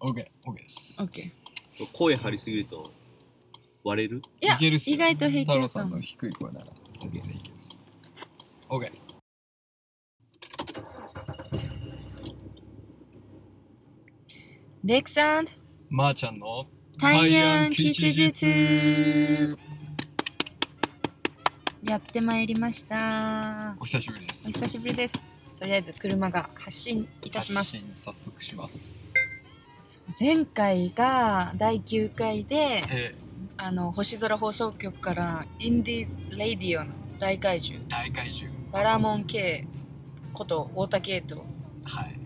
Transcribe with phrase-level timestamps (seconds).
[0.00, 0.94] オッケー、オッケーです。
[0.98, 1.30] OK
[1.92, 2.90] 声張りすぎると
[3.84, 4.22] 割れる？
[4.40, 6.66] いやいけるっすよ意外と平気です太郎さんの低い声なら
[7.00, 7.78] 全然いけます。
[8.68, 8.92] オッケー。
[14.84, 15.50] レクサンド
[15.88, 16.66] まーちゃんの
[17.00, 18.46] 大安吉日
[21.82, 24.48] やってまいりましたお久しぶりです。
[24.48, 25.14] お久しぶりです
[25.58, 29.05] とりあえず車が発進いたします早速します。
[30.18, 33.14] 前回が第9回でえ
[33.58, 38.50] あの星空放送局からインディーズ・レイディオの大怪獣ー、大怪獣。
[38.72, 39.66] バラモン K
[40.32, 41.44] こと太田圭と
[41.84, 42.18] はい。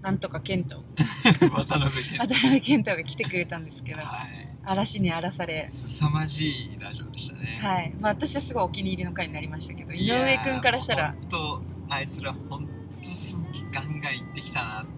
[0.00, 0.82] なんとか健人
[1.52, 4.48] 渡辺健渡辺健人が来てくれたんですけどはい。
[4.64, 7.58] 嵐に荒らされ凄まじいラジオでしたね。
[7.60, 14.97] はい、まあ、私はすごいお気に入りの回になりましたけど井上君からしたらとあいつらほんとすげガンガン行ってきたなっ。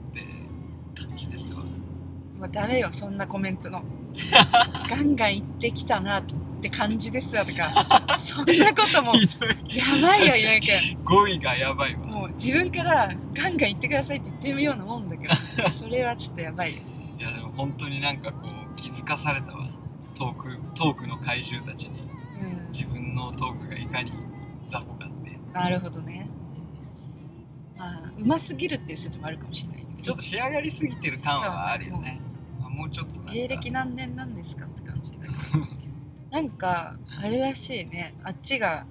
[2.40, 3.82] もうダメよそんなコメントの。
[4.88, 6.24] ガンガン行ってきたなっ
[6.62, 9.12] て感じですわとか そんなことも。
[9.68, 12.00] やばいよ井上君語彙がやばいわ。
[12.00, 15.34] もう自分からガンガン行ってくださいって言ってみようなもんだけど
[15.68, 16.82] それはちょっとやばいよ。
[17.18, 19.68] いやでも本当になんかこう気づかされたわ。
[20.14, 22.00] トークトークの怪獣たちに。
[22.40, 22.68] うん。
[22.72, 24.12] 自分のトークがいかに
[24.66, 25.38] 雑魚かって。
[25.52, 26.30] なるほどね。
[27.76, 32.20] まあうますぎるっていう説もあるかもしれないちょっと仕上がりすぎてる感はあるよね。
[32.80, 33.32] まあもうちょっとなんか。
[33.34, 35.32] 芸歴何年なんですかって感じだけど。
[36.30, 38.14] なんかあれらしいね。
[38.22, 38.86] あっちが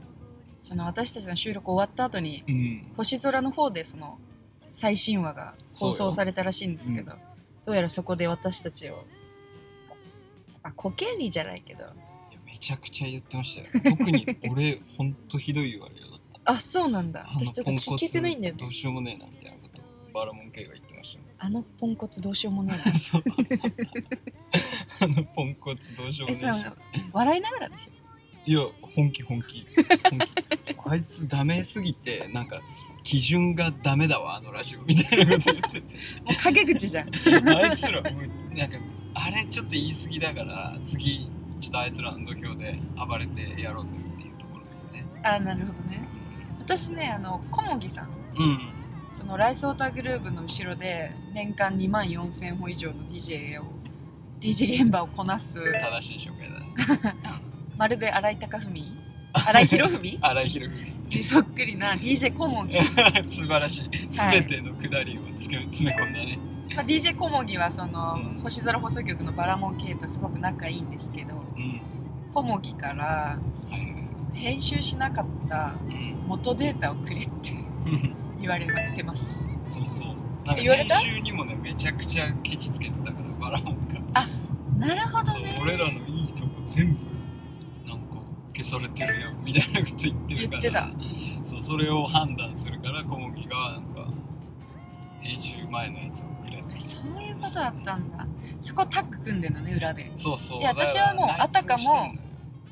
[0.61, 2.93] その私たちの収録終わった後にうん。
[2.95, 4.19] 星空の方でその
[4.61, 7.13] 最新話が放送されたらしいんですけど、
[7.65, 9.05] どうやらそこで私たちを
[10.61, 11.85] あコケリじゃないけど。
[12.45, 13.95] めちゃくちゃ言ってましたよ。
[13.97, 16.51] 特に俺 ほんとひどい言われよだった。
[16.53, 17.25] あそうなんだ。
[17.33, 18.59] 私ちょっと聞けてないんだよね。
[18.59, 21.35] どうしようもねえなみたいなことをバラモン系が言ってましたね。
[21.39, 23.23] あのポンコツどうしようもね そう。
[23.25, 23.68] あ
[25.69, 26.43] のポンコツどうしようえもねえし。
[26.43, 26.75] なえさ
[27.13, 27.91] 笑いながらでしょ？
[28.45, 29.65] いや本気本気。
[30.09, 30.27] 本気。
[30.85, 32.59] あいつダメすぎてなんか
[33.03, 35.95] 基準がダメだわあのラジオみたいなこと言ってて。
[36.23, 37.09] もう陰口じゃん。
[37.09, 38.77] あいつらもうなんか
[39.13, 41.29] あれちょっと言い過ぎだから次
[41.61, 45.05] ちょっとあいつらの土俵で暴れてやろうぜっていうところですね。
[45.23, 46.07] あなるほどね。
[46.59, 48.09] 私ねあの小麦さん。
[48.37, 48.73] うん。
[49.09, 53.65] そのライスオーターグループの後ろで年間2万4000歩以上の DJ を
[54.39, 55.59] DJ 現場をこなす。
[55.59, 57.15] 正しい紹介だね。
[57.77, 58.97] まるで新井貴文？
[59.33, 60.17] 新井博文？
[60.21, 60.73] 荒井宏
[61.09, 62.83] にそっくりな DJ 小麦、文
[63.31, 64.17] 素晴らしい。
[64.17, 64.39] はい。
[64.39, 66.39] 全てのくだりをつけ詰め込んだね。
[66.75, 68.41] まあ、DJ 小麦はその、うん。
[68.41, 71.81] 星空放送局のバラモン系とすごく仲いいんですけどうん。
[72.31, 73.39] 小麦からは
[73.71, 74.37] いはい。
[74.37, 76.15] 編集しなかったうん。
[76.27, 77.53] 元データをくれって
[78.39, 79.41] 言われてます。
[79.67, 80.07] そうそう。
[80.45, 84.27] なんか編集にもねめちゃくちゃケチつけてたからバラモンが
[84.77, 85.59] なるほどね。
[85.61, 88.17] 俺らのいいとこ全部なんか
[88.55, 90.59] 消されてるやんみたいなこと言ってるから。
[90.59, 90.89] 言ってた。
[91.43, 94.13] そうそれを判断するから小麦がなんか
[95.21, 96.79] 編集前のやつをくれて。
[96.79, 98.27] そういうことだったんだ。
[98.61, 100.11] そこタッグ組んでんのね裏で。
[100.15, 100.59] そうそう。
[100.59, 102.13] いや私はもうあたかも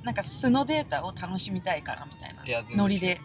[0.04, 2.78] なんか素のデータを楽しみたいからみたいな。
[2.78, 3.20] ノリで。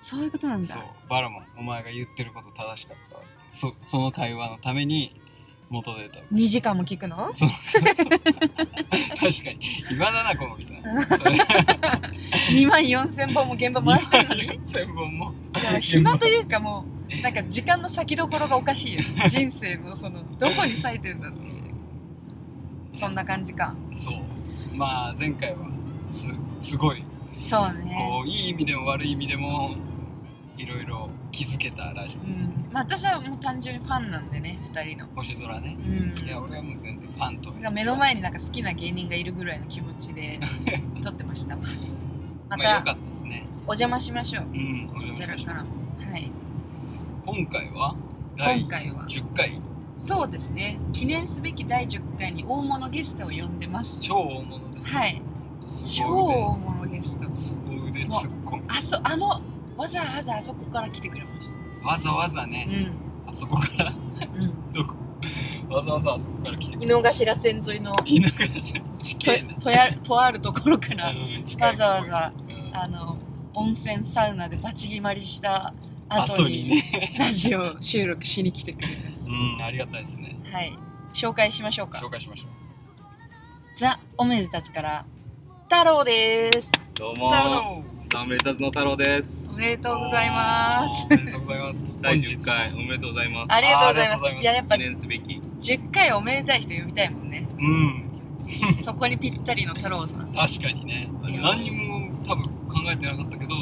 [0.00, 0.74] そういうことなんだ。
[0.74, 0.82] そう。
[1.08, 3.16] バラモンお前が言ってること正しかった。
[3.16, 5.18] わそその会話のために
[5.74, 7.32] 元データを2時間も聞くの？
[7.32, 7.48] そう。
[7.48, 8.08] そうそう確か
[9.50, 9.58] に。
[9.90, 11.38] 今だな小麦さんそれ
[12.50, 14.60] 2万4000本も現場回してるのに？
[14.72, 15.32] 千本も。
[15.80, 19.02] 暇というかもうなんか時間の先どころがおかしいよ。
[19.28, 21.64] 人生のそのどこに割いてんだっていう。
[22.92, 23.74] そんな感じか。
[23.94, 24.14] そう。
[24.76, 25.68] まあ前回は
[26.08, 26.26] す
[26.60, 27.04] すごい。
[27.36, 27.96] そうね。
[28.08, 29.74] こういい意味でも悪い意味でも
[30.56, 32.68] いろいろ気づけたラジオです、うん。
[32.72, 35.06] まあ私はもう単純にファンなんでね2人の。
[35.16, 35.76] 星空ね。
[35.78, 36.26] うん。
[36.26, 40.38] いや俺はもう全然ファンとが目の前になんか好きな芸人がいるぐらいの気持ちで
[41.02, 41.62] 撮ってましたわ。
[42.48, 43.46] またったですね。
[43.66, 44.44] お邪魔しましょう。
[44.44, 45.70] うんおこちらからも。
[45.98, 46.30] はい。
[47.26, 47.96] 今回は
[48.36, 49.06] 第今回は。
[49.06, 49.60] 10回。
[49.96, 50.78] そうですね。
[50.92, 53.98] 記念すべき第10回に大物ゲストを呼んでます。
[54.00, 54.92] 超大物ですね。
[54.92, 55.22] はい。
[55.66, 57.32] す超大物ゲスト。
[57.32, 58.64] すごい腕突っ込む。
[58.68, 59.40] あそあの
[59.76, 61.56] わざわざあそこから来てくれました。
[61.88, 62.68] わざわざね、
[63.26, 63.30] うん。
[63.30, 63.90] あそこから。
[63.90, 64.72] うん。
[64.72, 64.96] どこ？
[65.68, 72.76] わざわざあそこから来てく井れの頭線沿いのいなくなっちゃう地と形なとやとあるところからわざわざうん。
[72.76, 73.18] あの
[73.54, 75.72] 温泉サウナでバチ決まりした
[76.08, 77.16] 後後ににね。
[77.18, 79.24] ラジオ収録しに来てくれます。
[79.24, 80.36] うんありがたいですね。
[80.52, 80.76] はい。
[81.12, 81.98] 紹介しましょうか。
[81.98, 82.50] 紹介しましょう。
[83.76, 85.06] ザ・おめでたちから
[85.70, 86.70] 太郎です。
[86.94, 89.56] どうも太郎ダメタズの太郎ですお。
[89.56, 91.06] めでとうございます。
[91.06, 91.84] おめでとうございます。
[92.00, 93.52] 第本日10回おめでとうございます。
[93.52, 94.26] ありがとうございます。
[94.26, 95.42] いますいや、やっぱ記念すべき。
[95.60, 97.48] 10回おめでたい人呼びたいもんね。
[97.58, 98.04] うん。
[98.82, 100.32] そこにぴったりの太郎さん。
[100.32, 101.08] 確かにね。
[101.28, 103.54] いや何にも多分考えてなかったけど、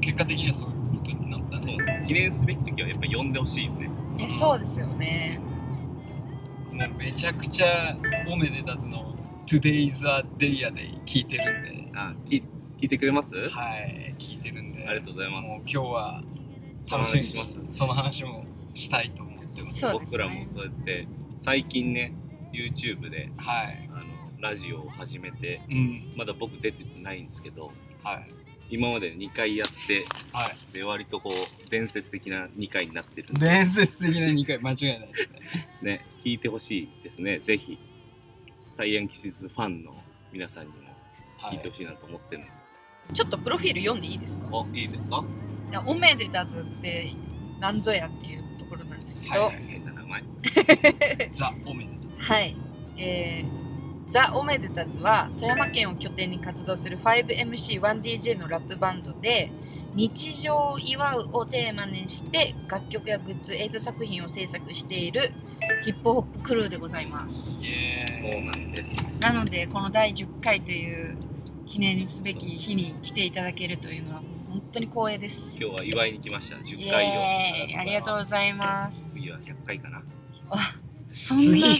[0.00, 1.76] 結果的にはそういうことになったそね。
[2.04, 2.06] う。
[2.06, 3.90] 記念すべき時はやっぱ呼んでほしいよね。
[4.18, 5.40] いや、そうですよね。
[6.72, 7.96] もうめちゃくちゃ
[8.28, 9.16] おめでたずの
[9.46, 12.42] Today's a Day a Day 聞いてるんで、あ、聞
[12.78, 13.34] 聞いてくれます？
[13.48, 16.22] はい、聞いてるんで、ありがとうございますもう今日は
[16.84, 18.44] その楽しみ話しますにその話も
[18.74, 19.80] したいと思ってます。
[19.80, 21.08] そうですね僕らもそうやって
[21.38, 22.12] 最近ね
[22.52, 23.88] YouTube ではい。
[23.92, 24.04] あの
[24.38, 26.12] ラジオを始めてうん。
[26.16, 28.28] まだ僕出てないんですけどはい。
[28.68, 30.56] 今まで2回やってはい。
[30.74, 35.40] で割とこう伝説的な2回になってるんで伝説的な2回間違いないですね。
[35.82, 37.78] ね聞いてほしいですねぜひ
[38.76, 39.96] タイヤンキシズファンの
[40.30, 40.76] 皆さんにも
[41.38, 41.70] はい聞いて。
[41.70, 42.64] ほしいなと思ってるんです、
[43.12, 44.46] ちょっとプロフィール読んでいいですか？
[44.52, 45.24] あいいですか？
[45.70, 47.10] いやおめでたずって
[47.60, 50.22] 何ぞやっていうところなんですけど、ははいい、変な名前
[51.30, 52.22] ザ・おめでたず。
[52.98, 59.50] えー、ザ・おめでたずは富山県を拠点に活動する 5MC1DJ のラップバンドで
[59.94, 65.32] 日常を祝うをテーマにして楽曲やグッズ映像作品を制作している
[65.84, 67.62] ヒップホップクルーでございます。
[67.62, 67.68] そ
[68.38, 68.96] うなんです。
[69.20, 71.16] なのでこの第10回という
[71.66, 75.58] 記念すべき日に来ていただけるというのは本当に光栄です。
[75.60, 76.56] 今日は祝いに来ました。
[76.56, 77.04] イ10回
[77.74, 79.04] をありがとうございます。
[79.08, 80.02] 次は100回かな。
[81.08, 81.76] そん次な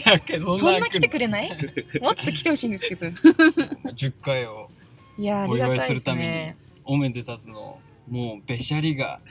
[0.57, 1.49] そんな来てくれない？
[2.01, 3.07] もっと来てほしいんですけど。
[3.07, 4.69] 10回を
[5.17, 6.57] いやありお祝いがたいですするためにね。
[6.83, 7.79] おめでたずの
[8.09, 9.21] もうべしゃりが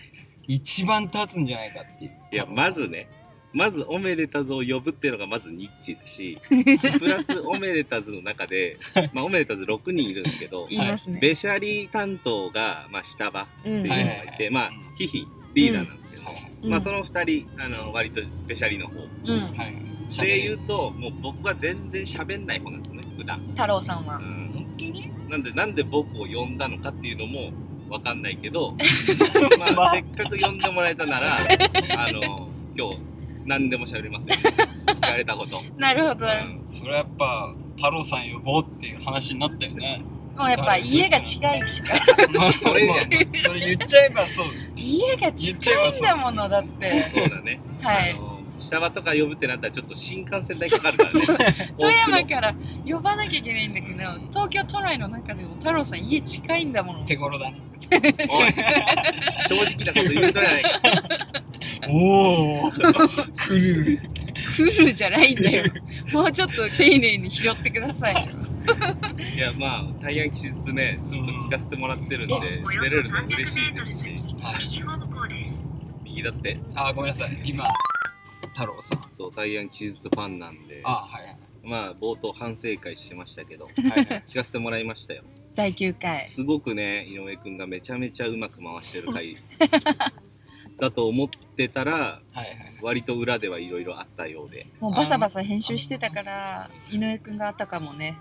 [0.49, 2.13] 一番立つんじゃないかっていう。
[2.33, 3.09] いやまずね
[3.57, 6.39] まずおめでたずを呼ぶっていうのがまずニッチだし
[7.01, 8.77] プラスおめでたずの中で、
[9.15, 14.51] まあ、おめでたず6人いるんですけど言いますね、べしゃり担当が、まあ、下場ってうんいうのがいて、はいはいはい。
[14.51, 16.23] まあヒヒリーダーなんですけど、
[16.65, 16.71] うん。
[16.71, 19.01] まあその2人あの割とべしゃりの方。
[19.01, 19.41] うん。
[19.41, 19.75] はい。
[20.19, 24.17] で言うともう僕は全然喋んない方なんですね普段、太郎さんは。
[24.17, 25.11] うん、本当に？
[25.29, 27.53] なんでなんで僕を呼んだのかっていうのも
[27.89, 28.77] わかんないけど
[29.59, 29.93] まあ、まあ。
[29.93, 33.16] せっかく呼んでもらえたならあの今日
[33.47, 34.37] 何でも喋りますよ。
[34.87, 36.63] 聞かれたこと、なるほど、うん。
[36.67, 40.03] それはやっぱ太郎さん呼ぼうっていう話になったよね。
[40.37, 41.95] もうやっぱ家が近いしか。
[42.35, 43.09] ま あそれじゃん。
[43.41, 44.47] それ言っちゃえばそう。
[44.77, 47.03] 家が近いんだものだって。
[47.05, 48.36] そうだね、はい
[48.67, 51.75] 下場とか呼ぶってなったらちょっと新幹線代かかるからね。
[51.79, 52.55] 富山から
[52.85, 53.97] 呼ばなきゃいけないんだけど
[54.31, 57.01] 東京都内の中でも太郎さん家近いんだもの。
[57.05, 57.53] 手頃だ。
[57.89, 60.71] 正直なこと言うとやないか。
[61.89, 62.71] おお
[63.39, 64.01] 来る。
[64.51, 65.65] 来るじゃないんだよ。
[66.13, 68.15] もうちょっと丁寧に拾ってください。
[68.15, 68.21] よ
[69.37, 72.35] いやまあタイヤン気質ねずっと聞かせてもらってるんで
[72.83, 74.09] 出れるの嬉しいですし。
[74.41, 74.83] はい。
[76.05, 76.59] 右だって。
[76.75, 77.41] あごめんなさい。
[77.45, 77.69] 今
[78.57, 79.07] 太郎さん。
[79.15, 80.81] そうタイヤン気質ファンなんで。
[80.83, 81.39] あはいはい。
[81.63, 83.67] まあ冒頭反省会してましたけど。
[83.67, 84.25] はいはい。
[84.27, 85.25] 聞かせてもらいましたよ。
[85.55, 86.21] 第9回。
[86.21, 89.37] すごくね井上くんがめちゃめちゃうまく回してる回。
[90.81, 92.57] だと思ってたらはいはい。
[92.81, 94.67] 割と裏ではいろいろあったようで。
[94.81, 98.17] もうバサバサ編集してたから井上くんがあたかもね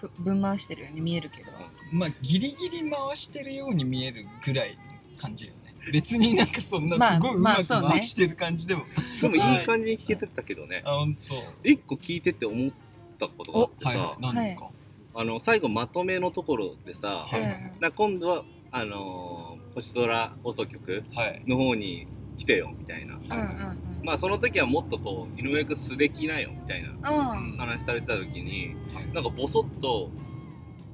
[0.00, 1.52] ふぶん回してるように見えるけど。
[1.92, 8.84] まあギリギリ回してるように見えるぐらいの感じよね別になんかそんまあなすごいうまく回してる感じでも、
[9.20, 10.82] でもいい感じに聞けてたけどね。
[10.84, 11.16] あ本
[11.62, 12.70] 一個聞いてて思っ
[13.18, 14.34] たことがあってさ、当はい。
[14.34, 14.68] 何ですか、
[15.14, 17.40] あの最後まとめのところでさ、はい。
[17.40, 17.80] うん。
[17.80, 21.42] な今度はあのー星空放送局はい。
[21.46, 22.06] の方に
[22.38, 23.14] 来てよみたいな。
[23.14, 23.24] うんう
[23.72, 27.50] んまあその時はもっとこう井上くん素敵なよみたいなうん。
[27.52, 29.12] うん話されてた時にはい。
[29.12, 30.10] なんかボソッと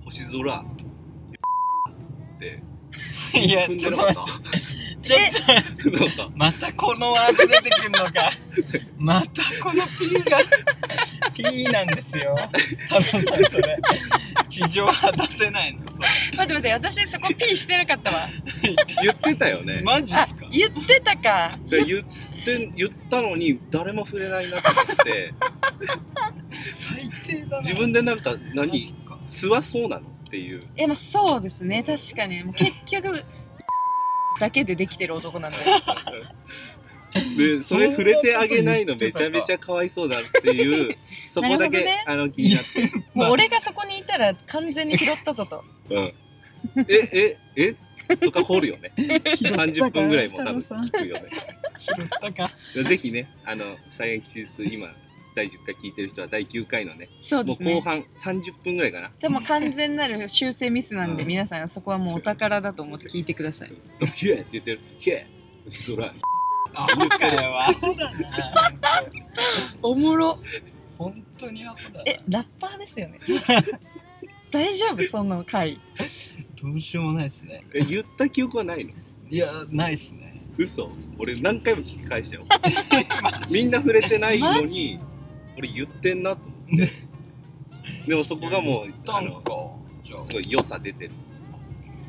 [0.05, 0.65] 星空っ
[2.39, 2.63] て
[3.35, 4.61] いやちょっと待って
[5.03, 5.91] ちょっと。
[5.91, 8.33] たなんかまたこのワード出てくんのか。
[8.99, 10.39] またこの P が
[11.35, 12.37] P なんですよ。
[12.89, 13.79] 太郎さんそれ。
[14.49, 18.29] 地上波出せないの待って待って私そこ P してなかったわ。
[19.03, 19.79] 言ってたよね。
[19.81, 20.47] あマジっすか？
[20.51, 21.59] 言ってたか。
[21.69, 22.05] で言っ
[22.45, 25.35] て言ったのに誰も触れないなと思って。
[26.77, 27.61] 最低だな。
[27.61, 29.19] 自分でなんかマ何ジか。
[29.27, 29.49] そ
[29.87, 30.03] うなの？
[30.33, 30.63] っていう。
[30.77, 31.83] えまあそうですね。
[31.83, 32.43] 確かに。
[32.43, 33.23] もう結局
[34.41, 35.83] だけでできてる男なんだよ。
[37.37, 40.97] でそれ触れてあげないのめちゃめちゃかわいそうだっていう
[41.29, 42.03] そこだけ、ね。
[42.07, 42.91] あの気になって。
[43.13, 45.63] もう俺がそこにいたら完全に拾ったぞと。
[45.91, 46.15] うん。
[46.89, 47.39] ええ
[48.09, 48.17] え？
[48.17, 48.93] とか掘るよね。
[48.97, 51.25] 30分ぐらいも多分聞くよね。
[51.79, 52.51] 拾ったか？
[52.89, 54.89] ぜひねあの大変期日今
[55.35, 57.73] 第10回聞いてる人は第9回のねもそうですね。
[57.73, 59.11] う後半30分ぐらいかな。
[59.19, 61.29] でも完全なる修正ミスなんで、うん。
[61.29, 63.73] 皆さんそこはもうお宝だと思って聞いてください。
[64.15, 65.27] 「ヒエ!」って言ってる「ヒエ!」
[65.69, 66.13] そら
[66.75, 68.11] アホだよアホだ。
[68.13, 68.23] な
[69.83, 70.39] おもろ。
[70.99, 72.03] 本当にアホだな。
[72.07, 73.19] え、ラッパーですよね。
[74.51, 75.81] 大丈夫その回。
[76.63, 77.65] どうしようもないですね。
[77.75, 78.93] え言った記憶はないの？
[79.31, 80.43] いやないっすね。
[80.57, 80.91] 嘘。
[81.19, 82.45] 俺何回も聞き返したよ。
[83.51, 85.01] みんな触れてないのに
[85.57, 86.93] 俺言ってんなと思って。
[88.07, 89.53] でもそこがもうあのなんか。
[90.03, 90.23] じゃあ。
[90.23, 91.11] すごい良さ出てる。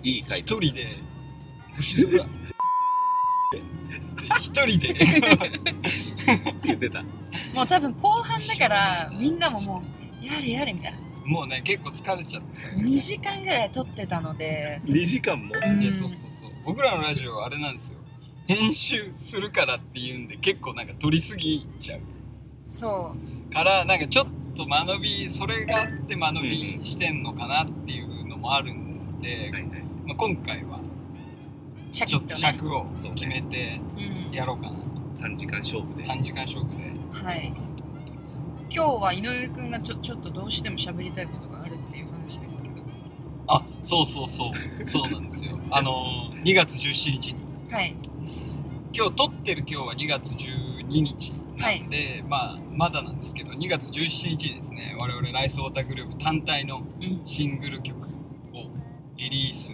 [0.03, 0.87] いい回一人で。
[1.77, 2.25] 星空。
[4.41, 4.93] 一人で。
[6.63, 7.03] 言ってた。
[7.53, 9.83] もう多分後半だからみんなもも
[10.21, 10.97] うやれやれみたいな。
[11.25, 15.55] もうね結構疲れちゃって2時間ぐらい撮ってたので、2時間も？
[15.55, 15.81] うん。
[15.81, 16.51] いやそうそうそう。
[16.65, 17.97] 僕らのラジオはあれなんですよ。
[18.47, 22.01] 編集するからっていうんで結構なんか撮りすぎちゃう
[22.63, 23.15] そ
[23.49, 23.53] う。
[23.53, 29.63] からなんかちょっと間延びそれがあって間延びしてんのかなっていうのもあるんで、はいはい
[30.05, 30.79] まあ、今回は
[31.91, 32.35] ちょっと。
[32.35, 34.33] 尺を決めてうん。
[34.33, 34.85] やろうかなと
[35.21, 37.53] 短時間勝負で短時間勝負ではい。
[38.75, 42.73] 今日は井上くんがちょちょっとどうしても喋りたいことがあるっていう話ですけど。
[43.47, 47.35] あそうそうそうそうなんですよ あのー2月17日に
[47.69, 47.95] はい。
[48.95, 57.21] 今日撮ってる今日は2月12日なんで、まあまだなんですけど2月17日にですね我々ライスウォーターグループ単体のうん。
[57.25, 57.97] シングル曲
[58.53, 58.69] を
[59.15, 59.73] リリース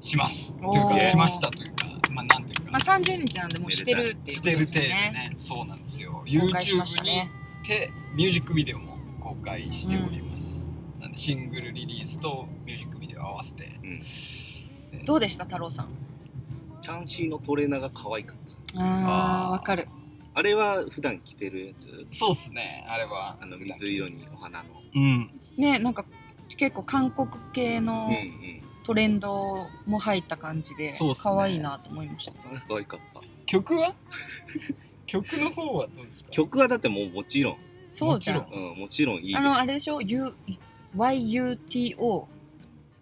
[0.00, 0.56] します。
[0.62, 0.72] おー。
[0.72, 4.88] というかしましたというかまあなんというか、まあ30日なんでもうしてるっていうことしてる体でですよね。
[5.30, 6.24] ねそうなんですよ。
[6.40, 7.30] 公開しました YouTube にね。
[7.66, 10.66] てミュージックビデオも公開しております、
[11.00, 13.78] なんでシングルリリースとミュージックビデオ合わせて。
[13.82, 15.04] うん。
[15.04, 15.88] どうでした太郎さん？
[16.80, 18.38] チャンシーのトレーナーが可愛かっ
[18.74, 18.82] た。
[18.82, 19.88] ああ、わかる。
[20.38, 22.06] あれは普段着てるやつ？
[22.12, 22.86] そうっすね。
[22.88, 23.36] あれは。
[23.40, 24.68] あの水色にお花の。
[24.94, 25.30] うん。
[25.56, 26.04] ねなんか
[26.56, 31.22] 結構韓国系のんトレンドも入った感じでそうっすね。
[31.24, 32.32] 可愛いなと思いました。
[32.68, 33.20] 可愛かった。
[33.46, 33.94] 曲は？
[35.06, 36.30] 曲の方はどうですか？
[36.30, 37.56] 曲はだってもうもちろん、
[37.90, 38.46] そうじゃん。
[38.52, 40.32] うん、もちろんいいあのあれでしょ？U
[40.96, 42.26] YUTO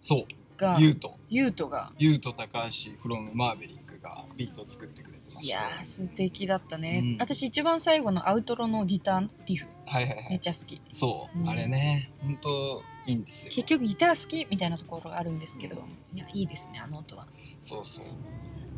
[0.01, 0.25] そう。
[0.57, 1.15] がユウト。
[1.29, 1.91] ユートが。
[1.99, 7.17] ユウト高橋フロムマーベリックがビートを作ってくれてましたいやー素敵だったね、うん。
[7.19, 9.67] 私一番最後のアウトロのギターのリフ。
[9.85, 10.29] はいはいはい。
[10.31, 10.81] めっちゃ好き。
[10.91, 11.49] そう、うん。
[11.49, 13.51] あれね本当いいんですよ。
[13.53, 15.83] 結局ギター好きみたいなところがあるんですけど、
[16.13, 17.27] いやいいですねあの音は。
[17.61, 18.05] そうそう。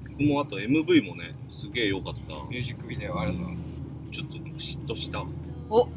[0.10, 2.22] 僕もあと MV もねすげえ良かった。
[2.50, 3.84] ミュージックビデオありがとうございます。
[4.12, 5.24] ちょっと嫉妬した。
[5.70, 5.88] お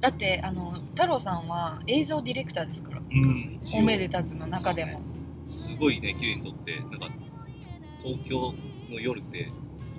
[0.00, 3.00] だってあの太郎さんは映像ディレクターですから。
[3.00, 3.60] うん。
[3.74, 5.00] おめでたずの中でも、
[5.48, 7.08] すごいね綺麗に撮ってなんか
[8.02, 8.54] 東京
[8.90, 9.50] の夜って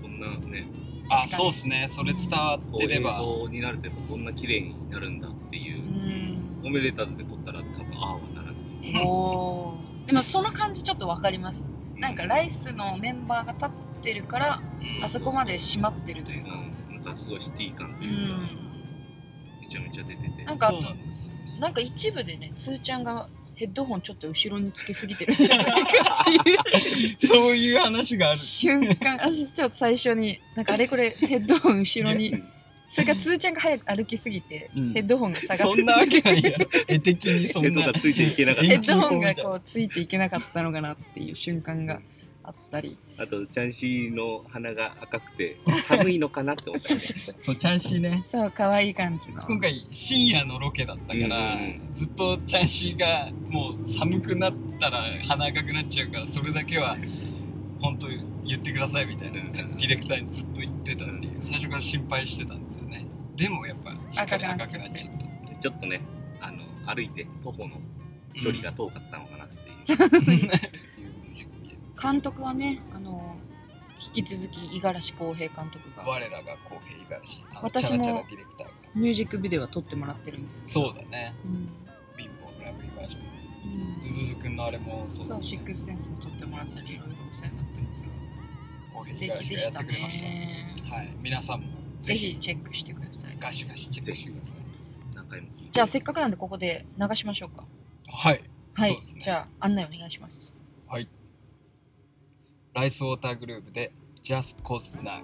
[0.02, 0.68] こんなね
[1.10, 1.88] あそうっすね。
[1.90, 5.82] それ伝わっこう映てれば像になるとこんな綺麗になるんだっていう。
[5.82, 6.68] う、ん。
[6.68, 8.56] おめでたずで撮ったら多分ああはならない。
[9.04, 10.06] おー。
[10.06, 11.64] でもその感じちょっとわかります。
[11.98, 13.70] なんかライスのメンバーが立っ
[14.02, 14.62] てるから
[14.98, 15.04] うん。
[15.04, 16.54] あそこまで締まってるというか。
[16.90, 18.42] うん、なんかすごいシティ感とういうか、ん。
[19.62, 20.44] めちゃめちゃ出てて。
[20.46, 21.60] なんかそうなんですよね。
[21.60, 23.28] なんか一部でねつーちゃんが
[23.60, 27.28] ヘッドホンちょっと後ろにつけすぎてるんじゃないかっていう。
[27.28, 28.40] そういう話がある。
[28.40, 32.42] 瞬間私ちょっと最初になんかあれこれヘッドホン後ろに。
[32.88, 34.94] それからつーちゃんが早く歩きすぎて、うん。
[34.94, 37.70] ヘッドホンが下がってそんなわけないやろ絵的にそんな。
[37.70, 42.00] ヘッドがついていけなかっヘたッドホンがこうついていけなかったのかなっていう瞬間が
[42.50, 42.98] あったり。
[43.18, 46.94] あとチャンシーの鼻が赤くて寒いのかなって思った。
[46.94, 47.36] よ ねそうそうそう。
[47.42, 48.24] そうチャンシーね。
[48.26, 49.44] そう可愛い感じの。
[49.44, 56.98] 今回深夜のロケだったから、うんずっとチャンシーがもう寒くなったら鼻赤くなっちゃうからそれだけは
[57.82, 63.06] 本当言ってくださいみたいな、うんディレクターにずっと言ってたっていう最初から心配してたんですよね。
[63.36, 65.18] でもやっぱしっかり赤くなっちゃっ
[65.54, 66.02] たちょっとね
[66.42, 66.64] あの
[66.94, 67.80] 歩いて徒歩の
[68.34, 70.60] 距離が遠かったのかなっていう、
[72.02, 73.36] 監督はねあの
[74.16, 76.08] 引き続き五十嵐浩平監督が。
[76.08, 77.44] オ我らが公平五十嵐。
[77.62, 78.26] 私も
[78.96, 80.86] ミュージックビデオは撮ってもらってるんですけど。
[80.86, 81.36] そうだね。
[81.44, 81.70] うん。
[82.18, 83.98] 貧乏ラブリーバージョうん。
[83.98, 88.04] ンズズズくんのあれもそうだそう、ねシックスセンスも撮ってもらったりいろいろお世話になってます。
[88.04, 90.74] が素敵でしたね。
[90.90, 91.10] はい。
[91.22, 91.68] 皆さんも
[92.02, 92.38] ぜひ。
[92.40, 93.38] チェックしてください。
[93.40, 94.60] ガシガシチェックしてください。
[95.72, 97.66] じゃあせっかくなんでここで流しましょうか。
[98.08, 98.44] はい。
[98.74, 99.00] はい、ね。
[99.20, 100.54] じゃあ案内お願いします。
[100.54, 100.59] はい。
[102.74, 103.92] ライスウォーターグループで
[104.24, 105.22] Just Cause Now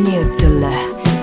[0.00, 0.30] に映る。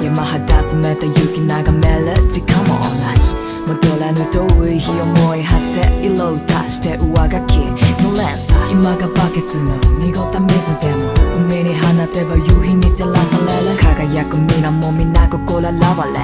[0.03, 2.15] 山肌詰めた雪眺める。
[2.31, 2.86] 時間も同
[3.19, 3.34] じ
[3.67, 7.57] 戻らぬ遠い日思い馳せ色を足して上書き
[8.03, 13.77] の連鎖今がバケツの濁った水でも海に放てば夕日に照らされる。
[13.77, 16.17] 輝く皆も皆心洗われる。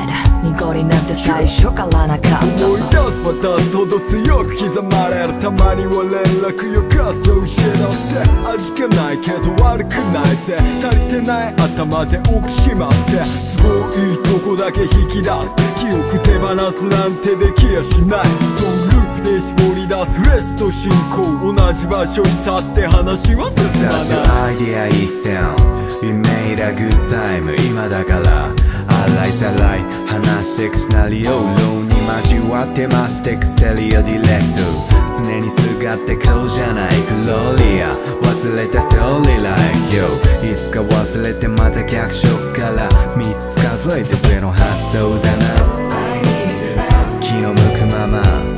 [0.43, 10.57] 濁りなんて最初からなかった思い出す渡すほど強く刻まれるたまには連絡よかす調子乗って味気ないけど悪くないぜ。
[10.81, 13.21] 足りてない頭で奥しまって。
[13.55, 15.31] 都合いいとこだけ引き出す。
[15.79, 18.25] 記憶手放すなんてできやしない。
[18.57, 19.62] そのループで絞り
[20.05, 27.55] 出すフレッシュと進行同じ場所に立って話は進まない That idea is sound We made a good time.
[27.65, 28.51] 今だから。
[29.05, 29.83] 洗いざらい。
[30.05, 31.95] 話してくシナリオローに
[32.35, 35.23] 交わってましてくステレオディレクト。
[35.23, 36.91] 常にすがって顔じゃない。
[37.23, 42.89] グローリア忘れたストーリーライク Yo いつか忘れてまた逆色から。
[43.15, 43.55] 3つ
[43.87, 45.45] 数えて上の発想だな。
[47.21, 48.52] 気の向くまま。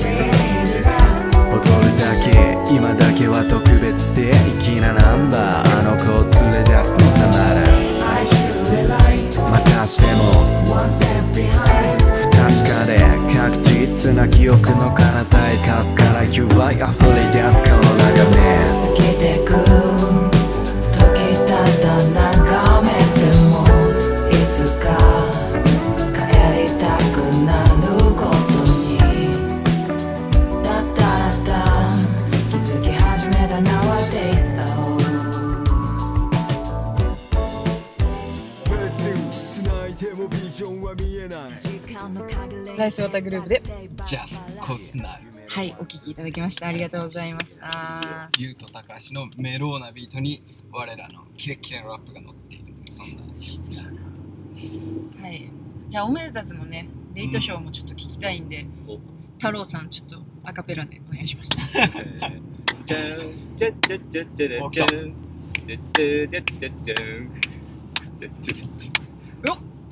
[2.69, 5.79] 今だけは特別で粋なナンバー。
[5.79, 7.65] あの子を連れ出すのさなら。
[9.51, 10.73] またしても不
[12.31, 12.97] 確かで
[13.33, 16.87] 確実な記憶の彼方へかすから由来溢れ
[17.31, 18.35] 出すこの眺め。
[18.81, 19.49] 過ぎてく
[20.91, 20.97] 時
[21.45, 21.53] た
[21.83, 22.24] だ
[43.21, 43.61] グループで。
[44.05, 48.29] ジャスコスナルはいお聞きいただきましたありがとうございました。
[48.37, 50.41] ゆうと高橋のメローなビートに
[50.71, 53.83] 我らのキレッキレのラップが乗っているそんな質だ。
[53.83, 55.49] はい。
[55.87, 58.99] じゃあおめでたつのねレイトショーもちょっと聞きたいんで、お。
[59.37, 61.55] 太郎さんちょっとアカペラでお願いします。
[62.85, 63.21] じゃん
[63.55, 65.77] じゃじゃじゃじゃじゃじゃんじゃじゃ
[66.27, 67.31] じゃじゃじゃじゃん
[68.19, 69.04] じゃじゃじゃよっ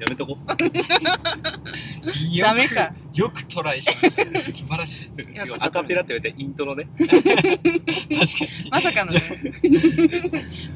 [0.03, 0.31] やめとこ。
[0.31, 2.93] よ くダメか。
[3.13, 4.41] よくトライしましたね。
[4.51, 5.09] 素晴らしい。
[5.59, 6.87] アカペラって言われてイントロね。
[6.99, 8.69] 確かに。
[8.69, 9.21] まさかのね。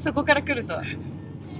[0.00, 0.82] そこから来るとは。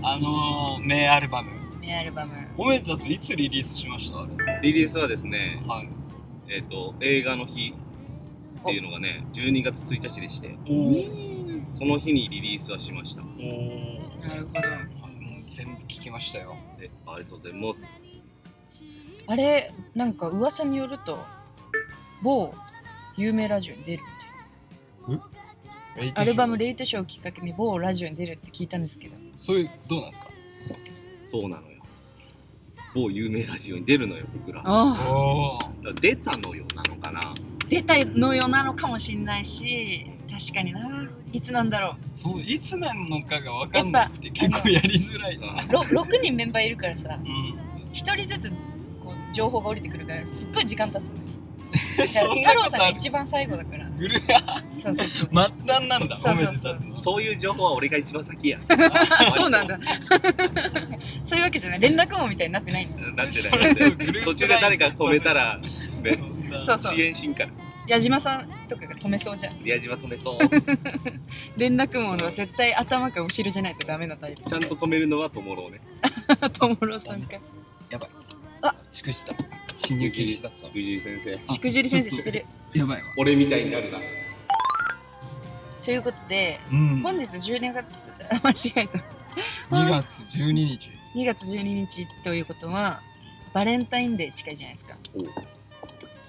[0.02, 1.50] あのー、名アルバム。
[1.80, 2.32] メアルバム。
[2.56, 4.20] おめでたついつリリースしました？
[4.20, 5.88] あれリリースはですねはい。
[6.48, 7.74] えっと映画の日
[8.60, 10.54] っていうのがね12月1日でして。
[11.72, 13.22] その日にリリースはしました。
[13.22, 14.60] なるほど
[15.48, 16.56] 全部聞きましたよ。
[16.78, 18.02] でありがとうございます。
[19.26, 21.18] あれなんか噂によると
[22.22, 22.54] 某
[23.16, 24.02] 有名ラジオに出る
[25.06, 25.14] っ
[26.00, 29.16] てアルバム「レイトショー」をきっかけに某ラジオに出るって聞いたんですけど。
[29.36, 30.26] そういうどうなんですか？
[31.24, 31.82] そうなのよ。
[32.94, 34.62] 某有名ラジオに出るのよ僕ら。
[34.64, 35.58] あ
[36.00, 37.34] 出たのよなのかな。
[37.68, 41.08] 出たのよなのかもしんないし確かにな。
[41.32, 45.64] いつなんだろそういつなのかが分かんなくて結構やりづらいな。
[45.64, 47.58] うろ6人メンバーいるからさうん。
[47.92, 48.50] 1人ずつ
[49.02, 51.28] こう情報が降りてくるからすっごい時間経つの。
[51.98, 53.90] 太郎さんが一番最後だから。
[53.90, 54.20] グル
[54.70, 55.28] そうそうそう。
[55.28, 56.16] 末端なんだ。
[56.16, 56.78] そうそうそう。
[56.96, 58.60] そういう情報は俺が一番先や。
[59.36, 59.78] そうなんだ。
[61.24, 61.80] そういうわけじゃない。
[61.80, 63.74] 連絡網みたいになってないんだなってそない
[64.24, 65.68] 途中で誰か止めたらね
[66.64, 66.94] そうそう。
[66.94, 67.50] 支援進から
[67.88, 69.64] 矢島さんとかが止めそうじゃん。
[69.64, 70.38] リアジは止めそう。
[71.56, 74.42] 連絡網は絶対頭か後ろじゃないとダメなタイプ。
[74.48, 75.80] ちゃんと止めるのはトモローね。
[76.52, 77.38] ともろさんか。
[77.88, 78.10] やばい。
[78.60, 79.34] あしくした。
[79.74, 82.46] 侵入禁止だっしくじり先生しくじり先生してる。
[82.74, 83.14] た やばいわ。
[83.16, 83.98] 俺みたいになるな。
[85.82, 87.00] ということでうん。
[87.00, 88.98] 本日12月あ 間違えた。
[89.74, 90.90] 2月12日。
[91.14, 93.00] 2月12日ということは
[93.54, 94.96] バレンタインデー近いじゃないですか。
[95.14, 95.57] おう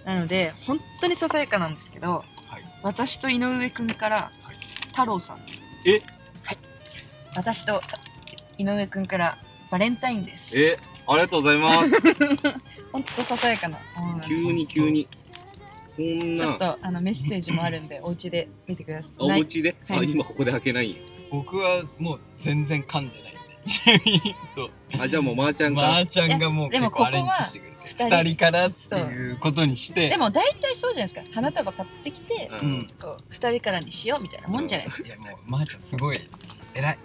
[0.10, 2.64] なので本当にささやかなんですけど、はい。
[2.82, 4.56] 私と井上くんから、はい。
[4.88, 5.38] 太郎さん。
[5.86, 6.02] え？
[6.42, 6.58] はい。
[7.36, 7.80] 私と
[8.58, 9.38] 井上くんから
[9.70, 10.60] バレンタインです。
[10.60, 11.92] えありがとうございます。
[12.92, 13.78] 本当ささやかな
[14.28, 15.08] 急に急に。
[15.86, 19.12] そんちょっなとあのメッセージもあるんで お家で見てください。
[19.20, 20.00] あお家で、はい。
[20.00, 20.88] あ今ここで開けない。
[20.88, 20.98] んや
[21.30, 23.34] 僕はもう全然噛んでない。
[23.34, 23.36] ん
[24.98, 27.69] であじゃあもうまーちゃんから、まーちゃんがもうでも結構アレンジしてくれて。
[27.69, 28.36] ここは2人。
[28.36, 30.10] からっていうことにして。
[30.10, 31.34] でも大体そうじゃないですか。
[31.36, 32.74] 花束買ってきて、ううん。
[32.80, 35.08] んこう2人からにしようみたいなもんじゃないですか。
[35.08, 36.20] いやもうまーちゃんすごい。
[36.74, 36.98] 偉い。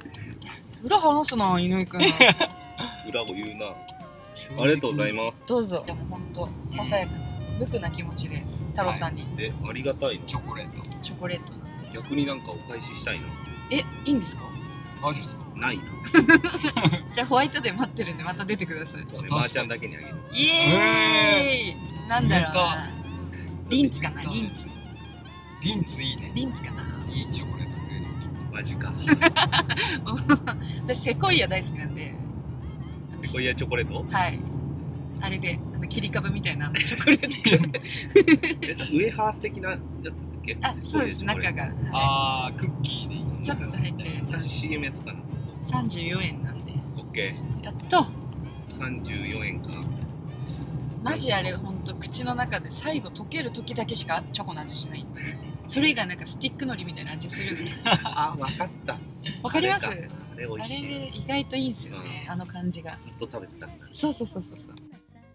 [0.82, 2.00] 裏話すな井上くん
[3.08, 3.66] 裏を言うな。
[3.66, 5.46] ありがとうございます。
[5.46, 5.82] どうぞ。
[5.86, 7.18] でも本当ささやかな
[7.58, 9.26] 無垢な気持ちで太郎さんに。
[9.38, 10.82] えありがたいのチョコレート。
[11.02, 11.52] チョコレート。
[11.94, 13.22] 逆になんかお返ししたいな
[13.70, 14.42] えいいんですか？
[15.00, 15.43] マジっすか？
[15.56, 15.84] ないな。
[17.14, 19.04] じゃあホワイトデー待ってるんでまた出てください。
[19.06, 20.14] そうねまーちゃんだけにあげる。
[20.32, 22.08] イエーイ。
[22.08, 22.90] なんだろうな。
[23.70, 24.22] リンツかな？
[24.22, 24.66] リンツ。
[25.62, 26.32] リンツいいね。
[26.34, 26.82] リンツかな？
[27.12, 27.80] いいチョコレート。
[27.80, 28.92] フレーマジか。
[30.86, 32.14] 私セコイア大好きなんで。
[33.22, 34.04] セコイアチョコレート？
[34.10, 34.40] はい。
[35.20, 40.14] あれであの切り株みたいな チョコレートウエハース的なやつだっ
[40.44, 40.58] け？
[40.60, 41.24] あそうです。
[41.24, 41.62] 中が、
[41.92, 44.32] はあークッキーでいいちょっと入ってるやつ。
[44.32, 45.20] 私 CM やってたな
[45.72, 46.72] 34円なんで。
[46.72, 47.98] とオッケやっと。
[47.98, 48.06] ー
[48.68, 49.70] 34円か。
[51.02, 55.02] マジあれほんと口の中で最後溶ける時だけしかチョコの味しない。
[55.02, 55.20] ん で
[55.66, 58.98] それ以外なんかスティックのりみたいな味するんですあ分かった。
[59.42, 59.86] わかります？
[59.86, 60.14] あれか。
[60.32, 60.82] あれ美あれ味しい。
[60.88, 62.98] で意外といいんですよね、あの感じが。
[63.02, 64.74] ずっと食べてたそうそうそうそうそう。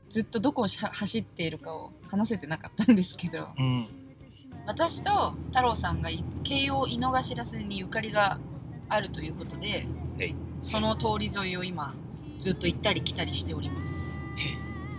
[0.09, 3.49] ずっとどこをし走っているかを話せてなかったんですけど。
[3.57, 3.87] うん。
[4.65, 8.39] 私と太郎さんがい京王井の頭線にゆかりが
[8.87, 9.87] あるということではい
[10.62, 11.93] その通り沿いを今
[12.39, 14.17] ずっと行ったり来たりしております。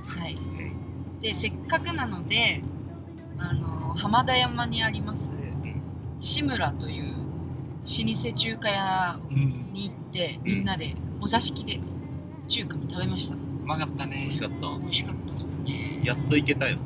[0.06, 0.38] はい。
[1.20, 2.62] でせっかくなので
[3.38, 5.32] あの浜田山にあります
[6.18, 11.80] 志村という老舗中華屋うんに行ってみんなでお座敷で
[12.48, 13.34] 中華も食べました。
[13.34, 14.78] うまかった美ね味しかった。
[14.78, 16.00] 美味しかったっすね。
[16.02, 16.78] やっと行けたよ。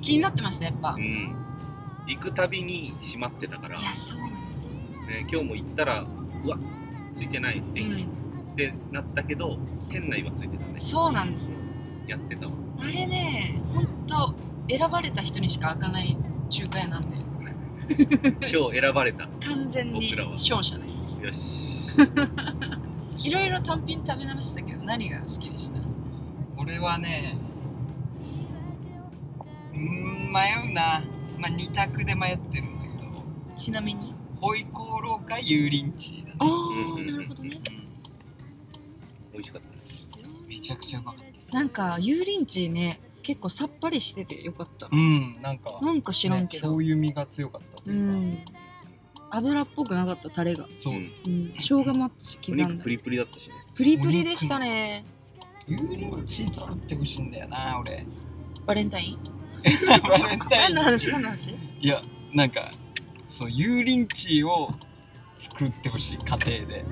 [0.00, 0.94] 気になってましたやっぱ。
[0.98, 1.36] うん。
[2.06, 4.72] 行くたびに閉まってたから、ね、いやそうなんですよ。
[5.30, 6.04] 今日も行ったら
[6.44, 6.58] うわ
[7.14, 8.02] ついてないって,、うん。
[8.52, 9.56] ってなったけど
[9.88, 10.74] 店内はついてたね。
[10.78, 11.58] そうなんですよ。
[12.06, 12.52] やってたわ。
[12.80, 14.34] あれねほんと
[14.68, 16.16] 選ばれた人にしか開かない
[16.50, 17.16] 中華屋なんで。
[18.50, 19.28] 今日選ばれた。
[19.46, 21.20] 完全に勝者です。
[21.22, 21.94] よし。
[23.28, 25.78] いろいろ単品食べましたけど何が好きでした？
[26.56, 27.38] 俺はね
[29.72, 31.02] うーん迷うな。
[31.38, 33.22] まあ二択で迷ってるんだけど。
[33.56, 34.13] ちなみに？
[34.44, 37.58] ホイコーローか油淋鶏だねあうんあなるほどね
[39.32, 40.06] 美味しかったです
[40.46, 48.44] めちゃくちゃうまかったですなんか油淋鶏ね結構さっぱりしててよかったうんなんかなんか知らんけどね、醤油味が強かったとういうか、ん
[49.30, 55.06] 油っぽくなかったタレが、そう、うん、生姜もあったし刻んだプリプリだったしねプリプリでしたね
[55.66, 58.06] 油淋鶏作ってほしいんだよな俺
[58.66, 59.18] バレンタイン
[60.02, 62.02] バレンタイン何の話何の話いや
[62.34, 62.70] なんか
[63.34, 64.72] そう油淋鶏を
[65.34, 66.84] 作ってほしい家庭で。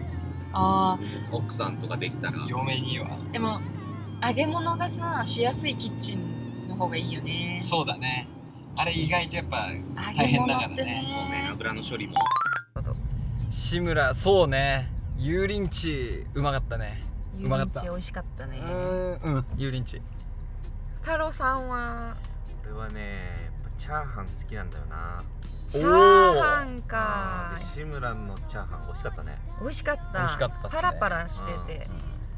[0.53, 0.99] あ
[1.31, 2.47] 奥さんとかできたら。
[2.49, 3.61] 嫁にはーでも
[4.21, 7.63] 揚げ物がさしやすいキッチンの方がいいよね。
[7.65, 8.27] そうだね。
[8.77, 11.05] あれ意外とやっぱ揚大げ変だからね。
[11.07, 12.15] そうね油の処理も。
[13.53, 14.91] 志村そうね。
[15.21, 17.05] 油淋鶏うまかったね。
[17.41, 17.83] うまかった。
[17.83, 18.59] 油淋鶏美味しかったね。
[19.23, 19.45] うん。
[19.55, 20.03] 油淋鶏。
[21.03, 22.17] 太郎さんは？
[22.65, 25.23] 俺はねやっぱチャーハン好きなんだよな
[25.73, 27.55] チャーハンか。
[27.59, 29.39] で志村のチャーハン美味しかったね。
[29.61, 30.19] 美味しかった。
[30.19, 30.71] 美味しかったっすね。
[30.71, 31.89] パラパラしてて。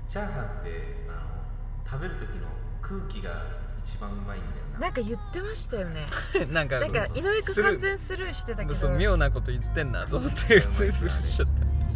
[0.09, 2.47] チャーハンってあの食べる時の
[2.81, 3.43] 空気が
[3.85, 4.79] 一番うまいんだよな。
[4.79, 6.07] なんか言ってましたよね。
[6.53, 11.49] なんかなんか井上する君完全スルーしてたけどそう妙なこと言ってんなと思って普通にするしちゃっ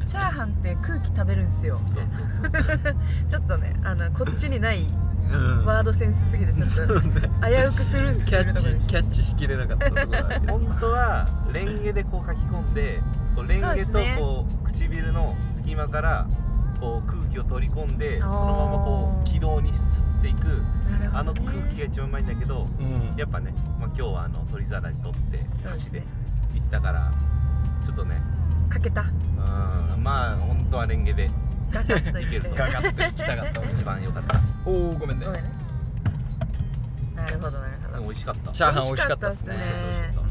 [0.09, 1.79] チャーハンって空気食べるんですよ。
[1.95, 2.97] そうそうそう
[3.31, 5.65] ちょっとねあのこっちにないた、うん。
[5.65, 7.07] ワードセンスすぎてちょっと危
[7.67, 13.01] うくスルーすキャるところでしたッチキャッチしきれなかったところがあるけど本当はレンゲでこう書き込んで
[13.37, 16.27] こうレンゲとそうですねこう唇の隙間から
[16.81, 20.47] こう空気を取り込んでそあーのままこう軌道に吸っていく。
[20.47, 23.15] なるほどあのね空気が一番うまいんだけどうん。
[23.17, 26.03] やっぱね、まあ、今日はあの取り皿に取って箸でそうですね。
[26.55, 27.13] 行ったから
[27.85, 28.17] ちょっとね。
[28.69, 29.03] かけた。
[29.03, 30.03] うん。
[30.03, 31.31] まあ本当はレンゲで
[31.73, 32.55] ガカッといけていけると。
[32.57, 34.41] ガガッと行きたかった一番良かった。
[34.65, 35.27] おおごめんね。
[35.27, 35.51] ごめんね。
[37.17, 38.03] なるほどなるほど。
[38.03, 38.53] 美味しかった。
[38.53, 39.55] チャーハン美味しかったっすね。
[39.57, 40.21] 美味しかった。
[40.21, 40.25] っ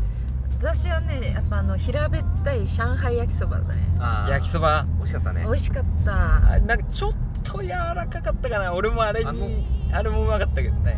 [0.59, 3.93] 私はねやっぱあの平べったい上海焼きそばだね。
[3.99, 4.31] あー。
[4.31, 4.85] 焼きそば。
[4.97, 5.41] 美味しかったね。
[5.43, 6.13] 美味しかった。
[6.13, 7.11] あなんかちょっ
[7.43, 8.73] と柔らかかったかな。
[8.73, 10.97] 俺もあれにああのれもうまかったけどね。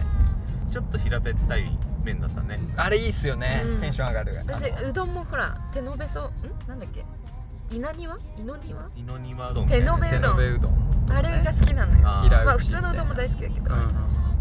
[0.71, 2.59] ちょっと平べったい麺だったね。
[2.77, 3.81] あれいいっすよね、うん。
[3.81, 4.35] テンション上がる。
[4.47, 6.31] 私あのうどんもほら手延べそん？
[6.67, 7.03] なんだっけ？
[7.71, 8.17] 稲庭？
[8.37, 8.89] 稲庭？
[8.95, 10.37] イノニマうどん手延べうどん。
[10.37, 11.05] べうどん。
[11.11, 12.07] あれが好きなのよ。
[12.07, 13.87] あまあ普通のうどんも大好きだけど、うん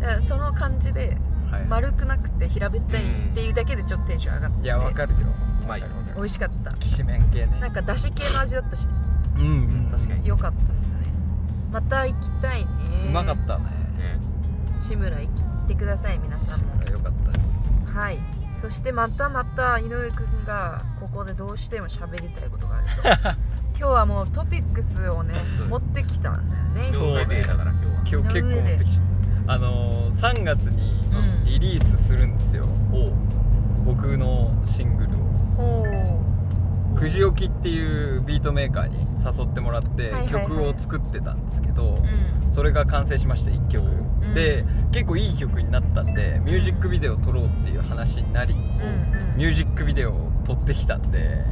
[0.00, 1.16] だからその感じで
[1.50, 1.64] はい。
[1.64, 4.62] 丸くなくて平べったいっていうだけでちょっとテンション上がって。
[4.62, 5.18] いやわかるよ。
[5.62, 6.72] うまいわかるわかる美味しかった。
[6.74, 7.58] きしめん系ね。
[7.60, 8.86] なんかだし系の味だったし。
[9.36, 9.46] うんう
[9.86, 9.88] ん。
[9.90, 10.26] 確かに。
[10.26, 11.00] 良かったっすね。
[11.72, 12.70] また行きたいね。
[13.08, 13.64] うまかったね。
[13.64, 14.18] ね
[14.80, 16.82] 志村行ってください皆さんも。
[16.84, 17.60] よかったです。
[17.94, 18.18] はい
[18.60, 23.38] そしてまたまた井上くんがここでどうしても喋りたいことがあると。
[23.78, 25.34] 今日はもうトピックスをね
[25.68, 26.92] 持ってきたんだよね。
[26.92, 28.22] そう今日デーだから今日は。
[28.22, 33.12] 今日結構持ってきたあのー、3月にうんリリースするんですよ、おう。
[33.86, 35.18] 僕のシングルを。
[35.56, 36.08] ほ
[36.96, 41.96] くじ置きっていうビートメーカーに誘ってもらって曲を作ってたんですけど、
[42.52, 43.84] それが完成しました1曲
[44.34, 49.36] で結構いい曲になったんでミュージックビデオ撮ろうっていう話になり、うんうん。
[49.36, 51.44] ミュージックビデオを撮ってきたんで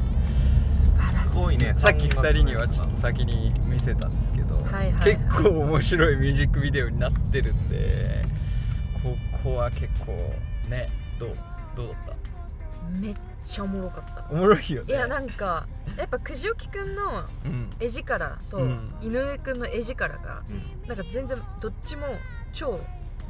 [0.48, 0.88] す
[1.34, 5.16] ごいねさっき2人にはちょっと先に見せたんですけど、はいはいはい。
[5.16, 8.22] 結構面白いミュージックビデオになってるんで
[9.02, 10.12] ここは結構
[10.68, 10.88] ね
[11.20, 11.36] どう
[11.76, 12.16] どうだった？
[13.00, 14.26] めっちゃおもろかった。
[14.30, 14.94] おもろいよね。
[14.94, 15.66] いやなんか
[15.98, 17.70] やっぱくじおきくんのうん。
[17.80, 18.94] 絵力とうん。
[19.02, 20.88] 井上くんの絵力がうん。
[20.88, 22.06] なんか全然どっちも
[22.52, 22.80] 超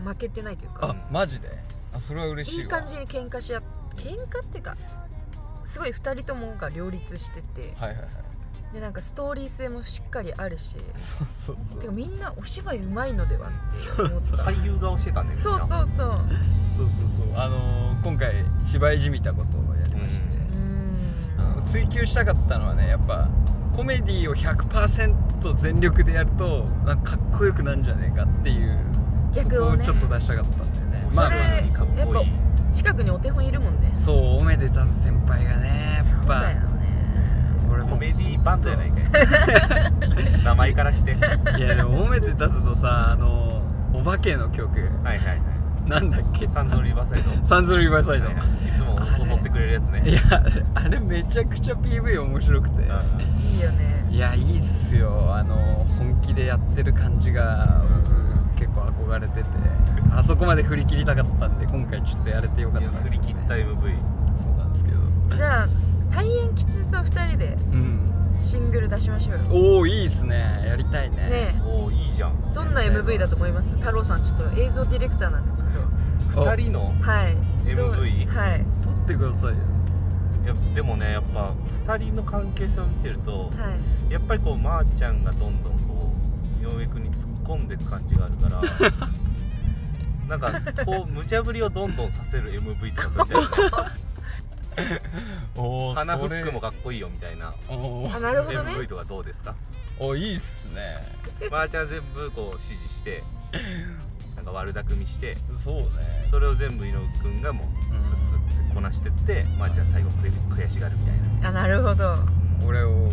[0.05, 0.89] 負けてないというか。
[0.91, 1.49] あマジで？
[1.95, 2.63] あそれは嬉しいわ。
[2.65, 3.63] いい感じに喧嘩し合っ
[3.97, 4.75] 喧嘩っていうか
[5.65, 7.75] すごい2人ともが両立してて。
[7.77, 8.09] はいはいはい。
[8.75, 10.77] でなんかストーリー性もしっかりあるし。
[10.97, 11.81] そうそうそう。
[11.81, 14.37] てかみんなお芝居うまいのではって思った。
[14.37, 15.31] 俳優顔してたね。
[15.31, 15.87] そうそうそう。
[15.87, 16.19] そうそう
[17.17, 17.37] そう。
[17.37, 20.23] あのー今回芝居じみたことをやりまして、
[21.39, 23.29] うーん追求したかったのはねやっぱ
[23.75, 28.79] コメディを100%全力でやるとなんかかっこよくなんじゃねえかっていう
[29.37, 29.85] 逆をね。
[29.85, 31.07] ちょっと出したかったんだよね。
[31.11, 32.33] それにかっこいい。
[32.73, 33.95] 近くにお手本いるもんね。
[33.99, 36.11] そうおめでたず先輩がねやっぱ。
[36.11, 36.67] そうだよね。
[37.71, 37.89] 俺も。
[37.91, 40.43] コメディバンドやないかい。
[40.45, 41.15] 名前からして。
[41.15, 43.63] はいやでもおめでたずのさあの
[43.95, 44.79] お化けの曲。
[44.79, 45.41] いはいはい。
[45.87, 46.49] なんだっけ？
[46.49, 47.47] サンズのリバーサイド。
[47.47, 48.47] サンズリバーサイド、はいはい。
[48.69, 50.03] いつも踊ってくれるやつね。
[50.05, 50.21] いや
[50.75, 52.87] あれめちゃくちゃ PV 面白くて、うん
[53.55, 54.05] いいよね。
[54.11, 55.35] いやいいっすよ。
[55.35, 55.55] あの
[55.99, 59.45] 本気でやってる感じが、うん結構憧れてて
[60.13, 63.97] あそこまで振り切りたかったんで今回ちょっとやれてよかったです、ね、振り切った MV
[64.43, 65.37] そうなんですけど。
[65.37, 65.69] じゃあ
[66.11, 68.13] 大変きつそう2人でうん。
[68.39, 69.41] シングル出しましょうよ。
[69.51, 70.65] おおいいっすね。
[70.67, 71.17] やりたいね。
[71.17, 72.33] ねおおいいじゃん。
[72.51, 73.75] えどんな MV だと思います？
[73.77, 75.73] 太郎さんちょっと映像ディレクターなんでちょっ
[76.35, 76.45] と。
[76.55, 77.37] 二人のはい。
[77.65, 78.65] MV はい。
[78.83, 79.55] 撮ってくださいよ。
[80.45, 81.55] いやでもねやっぱ
[81.87, 83.49] 2人の関係性を見てるとは
[84.09, 84.13] い。
[84.13, 85.79] やっぱりこうまーちゃんがどんどん
[86.73, 88.63] 井上君に突っ込んでいく感じがあるから
[90.29, 93.85] なんかこう無茶ぶりをどんどんさせる MV とか撮りたいよ
[94.91, 95.01] ね
[95.57, 97.55] おお鼻フックもかっこいいよみたいな。
[97.69, 98.73] おあなるほどね。
[98.73, 99.55] MV とかどうですか？
[99.99, 100.99] おいいっすね。
[101.51, 103.23] まーちゃん全部こう指示して
[104.35, 106.27] なんか悪巧みしてそうね。
[106.31, 111.49] それを全部井上君がもうんうスッスってこなしてって、まーちゃん最後悔悔しがるみたいな。
[111.49, 112.19] あなるほど。
[112.67, 113.11] 俺を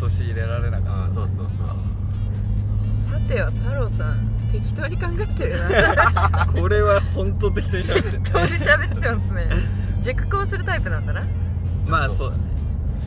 [0.00, 1.04] 陥れられなかった。
[1.04, 1.46] あーそうそうそう
[3.10, 6.46] さては太郎さん適当に考えてるな。
[6.54, 9.46] これは本当適当に喋って適当に喋ってますね。
[10.02, 11.22] 熟考するタイプなんだな。
[11.22, 11.26] ち
[11.88, 12.56] まあそうだね。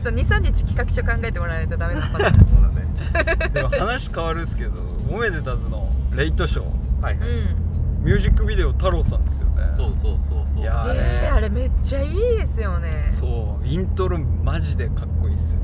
[0.00, 4.72] っと23日企画書考えてもらわないとダメなパターンそうだねでも話変わるんですけど
[5.10, 7.02] おめでたずのレイトショー。
[7.02, 8.04] はいはい、うん。
[8.04, 9.68] ミュージックビデオ太郎さんですよね。
[9.72, 10.62] そうそうそうそう。
[10.62, 13.12] いやあれえー、あれめっちゃいいですよね。
[13.18, 15.60] そうイントロマジでかっこいいっすよ。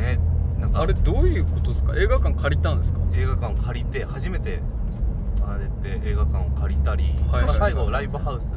[0.00, 0.18] ね
[0.64, 1.94] なんかあれどういうことですか？
[1.96, 2.98] 映画館借りたんですか？
[3.14, 4.60] 映画館を借りて初めて
[5.46, 8.54] あれって映画館を借りたり、はいまあ最後ライブハウス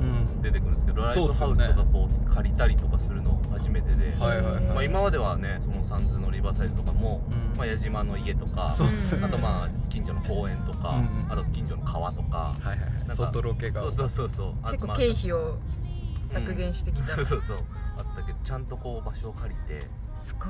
[0.00, 0.42] うん。
[0.42, 1.54] 出てくるんですけどライそうっすよね。
[1.54, 4.64] ブハウスとかこう借りたりとかするの初めてで、はいはいはい。
[4.64, 7.56] まあ、今まではねそのサンズのリバーサイドとかも、うん。
[7.56, 9.24] まあ、矢島の家とかそうっすね。
[9.24, 14.54] あとまあ近所の公園とか、うんあと近所の川とか、はいはいか外ロケがそうそうそうそう。
[14.62, 15.54] あ結構経費を
[16.24, 17.58] 削減してきた、そうそうそう。
[17.98, 19.86] あったけどちゃんとこう場所を借りて
[20.26, 20.48] すごい。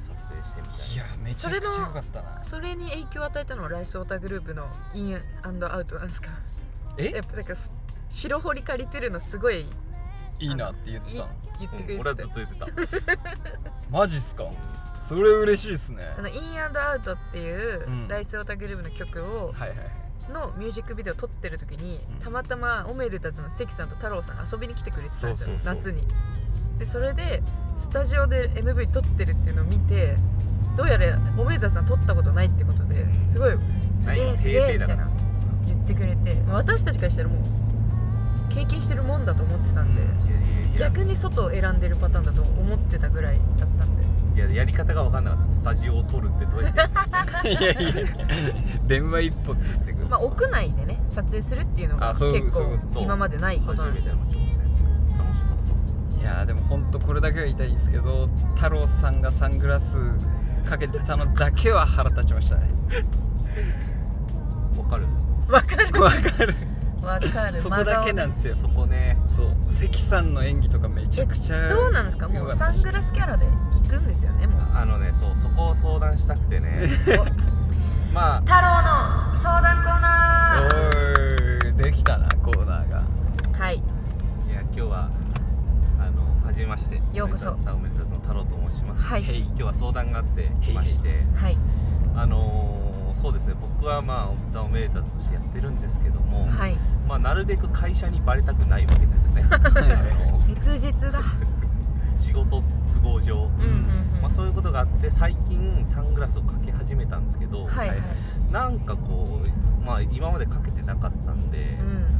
[0.00, 2.42] 撮影してみたいいやめちゃくちゃ良かったな。
[2.44, 6.28] それに影響を与えたのはライスオータグループのインアウトなんですか？
[6.96, 7.10] え？
[7.10, 7.54] やっぱなんか
[8.08, 9.66] 白堀借りてるのすごい
[10.40, 11.30] いいなって言っていたの。
[11.60, 12.96] 言ってくれうん、俺はてずったと言って
[13.90, 14.44] マジっすか？
[15.06, 16.14] それ嬉しいっすね。
[16.16, 18.08] あのインアウトっていう、うん。
[18.08, 19.78] ライスオータグループの曲をはいはい
[20.32, 22.18] のミュージックビデオ撮ってる時に、うん。
[22.20, 26.06] たまたまおめでたつの関さんと太郎さんが遊びに来てくれてたんですよ夏に
[26.78, 27.42] でそれで
[27.76, 30.16] スタジオで MV 撮ってるっていうのを見て
[30.76, 33.52] どうやらおめでたさん撮ったことないってことですごい
[33.96, 35.08] すげえすげえみたいな
[35.66, 40.02] 言ってくれて私たちからしたらもう経験してるもんだと思ってたんで、
[40.78, 44.08] 逆に外を選んでるパターンだと思ってたぐらいだったんで。
[44.34, 45.52] いややり方が分かんなかった。
[45.52, 47.92] スタジオを撮るってどうやっていやいや。
[48.86, 49.56] 電話一本
[50.08, 54.14] まあ屋内でね撮影するっていうのが結構今までないことなんですよ
[56.20, 59.94] いやーでも本当これだけは言いたいんですけど太郎さんがサングラス
[60.68, 62.68] かけてたのだけは腹立ちましたね。
[64.76, 65.06] た分かる。
[65.48, 66.02] わかる。
[66.02, 66.54] わかる。
[67.00, 67.62] わかる。
[67.62, 68.56] そこだけなんですよ。
[68.56, 69.16] そこね。
[69.34, 69.56] そう。
[69.72, 72.28] 関さんの演技とかめちゃくちゃどうなんですか？
[72.28, 73.52] もうサングラスキャラで行
[73.88, 74.60] くんですよねもう。
[74.74, 76.90] あのねそうそこを相談したくてね。
[78.12, 78.40] まあ。
[78.40, 78.60] 太郎
[79.32, 83.04] の相談コーナおーいできたなコーナーが。
[83.52, 83.76] ーはい。
[83.76, 83.80] い
[84.52, 85.10] や今日はあ
[86.58, 87.00] の初めまして。
[87.16, 87.44] ようこそ。
[87.44, 89.02] さあおめでとうの太郎と申します。
[89.04, 89.22] はい。
[89.22, 91.22] 今日は相談があって来まして。
[91.34, 91.58] はい。
[92.16, 92.88] あのー
[93.20, 93.54] そうですね。
[93.60, 96.76] 僕はまあザ・オメーターズとしてやってるんですけども、はい。
[97.08, 99.44] まあ、なるべく会社にバレたくないわけですね。
[100.62, 101.20] 切実だ。
[102.20, 103.70] 仕事都合上、うんうん
[104.16, 104.22] うん。
[104.22, 108.02] まあ、そういうことがあって最近サングラスをかけ始めたんですけど、はいはい。
[108.52, 111.47] なんかこう、まあ、今までかけてなかったん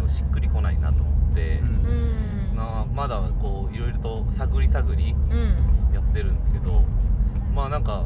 [0.08, 2.56] しっくりこないなと思って、うん。
[2.56, 5.94] なまだこういろいろと探り探りうん。
[5.94, 6.82] やってるんですけど
[7.54, 8.04] まあなんか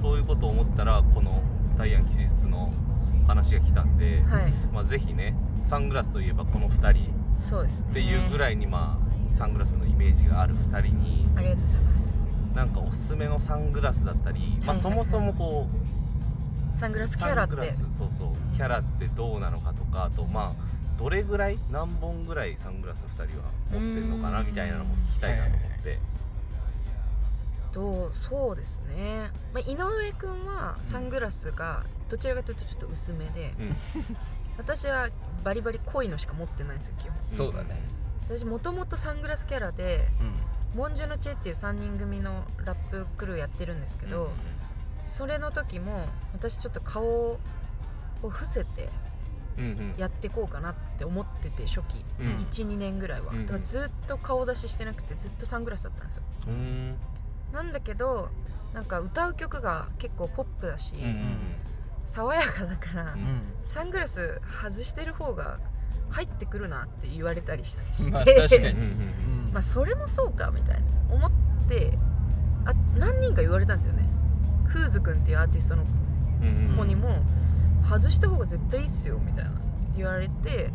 [0.00, 1.42] そういうことを思ったらこの
[1.76, 2.72] ダイアン期日の
[3.26, 4.52] 話が来たんで、はい。
[4.72, 12.28] まあ、ぜひねサングラスといえばこの2人っていうぐらいにまあサングラスのイメージがある2人にありがとうございます。
[12.54, 15.66] なんかおすすめのサングラスだったり、まあ、そもそもこ
[16.74, 17.54] うサングラスキャラって。
[17.54, 24.46] サングラスそうそうキャラってどうなのかとかあとまあどれぐらい何本ぐらいサングラス2人は持ってるのかなうん。
[24.46, 25.98] みたいなのも聞きたいなと思って。
[27.72, 30.46] どうそうですね、まあ、井上くん。
[30.46, 33.76] はサングラスがどちらかというとちょっと薄めで、うん。
[34.56, 35.08] 私は
[35.42, 37.12] バリバリ濃いのしか持ってないんですよ基本。
[37.36, 37.80] そうだね。
[38.28, 40.78] 私もともとサングラスキャラでうん。
[40.78, 44.32] モンジュのチェっていう3人組のラップクルーやってるんですけど、
[45.06, 47.38] それの時も私ちょっと顔を
[48.22, 49.03] 伏せてうんうん
[49.96, 52.26] やっていこうかなって思ってて初期、うん。
[52.50, 56.22] 12年ぐらいは、うんだからずっと顔出ししてなくてずっとサングラスだったんですよ。
[56.46, 56.94] うん。
[57.52, 58.30] なんだけど
[58.72, 61.38] なんか歌う曲が結構ポップだし、うんうん
[62.06, 63.42] 爽やかだから、うん。
[63.62, 65.58] サングラス外してる方が
[66.10, 68.24] 入ってくるなって言われたりしたりして、まあ
[69.54, 71.14] まあそれもそうかみたいな。
[71.14, 71.30] 思っ
[71.68, 71.98] て
[72.66, 74.06] あ何人か言われたんですよね。
[74.66, 75.84] フーズくんっていうアーティストの
[76.42, 77.22] うんうん子にも、
[77.88, 79.52] 外した方が絶対いいっすよみたいな
[79.96, 80.70] 言われて、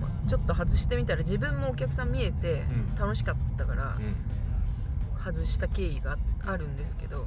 [0.00, 2.94] まあちょっと外してみたら自分もお客さん見えてうん。
[2.98, 4.16] 楽しかったからうん。
[5.24, 7.26] 外した経緯があるんですけど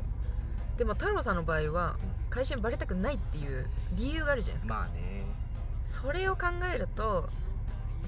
[0.78, 1.98] でも太郎さんの場合は
[2.30, 3.66] 会社にバレたくないっていう
[3.96, 4.74] 理由があるじゃないですか。
[4.74, 5.24] まあね。
[5.86, 7.30] それを考えると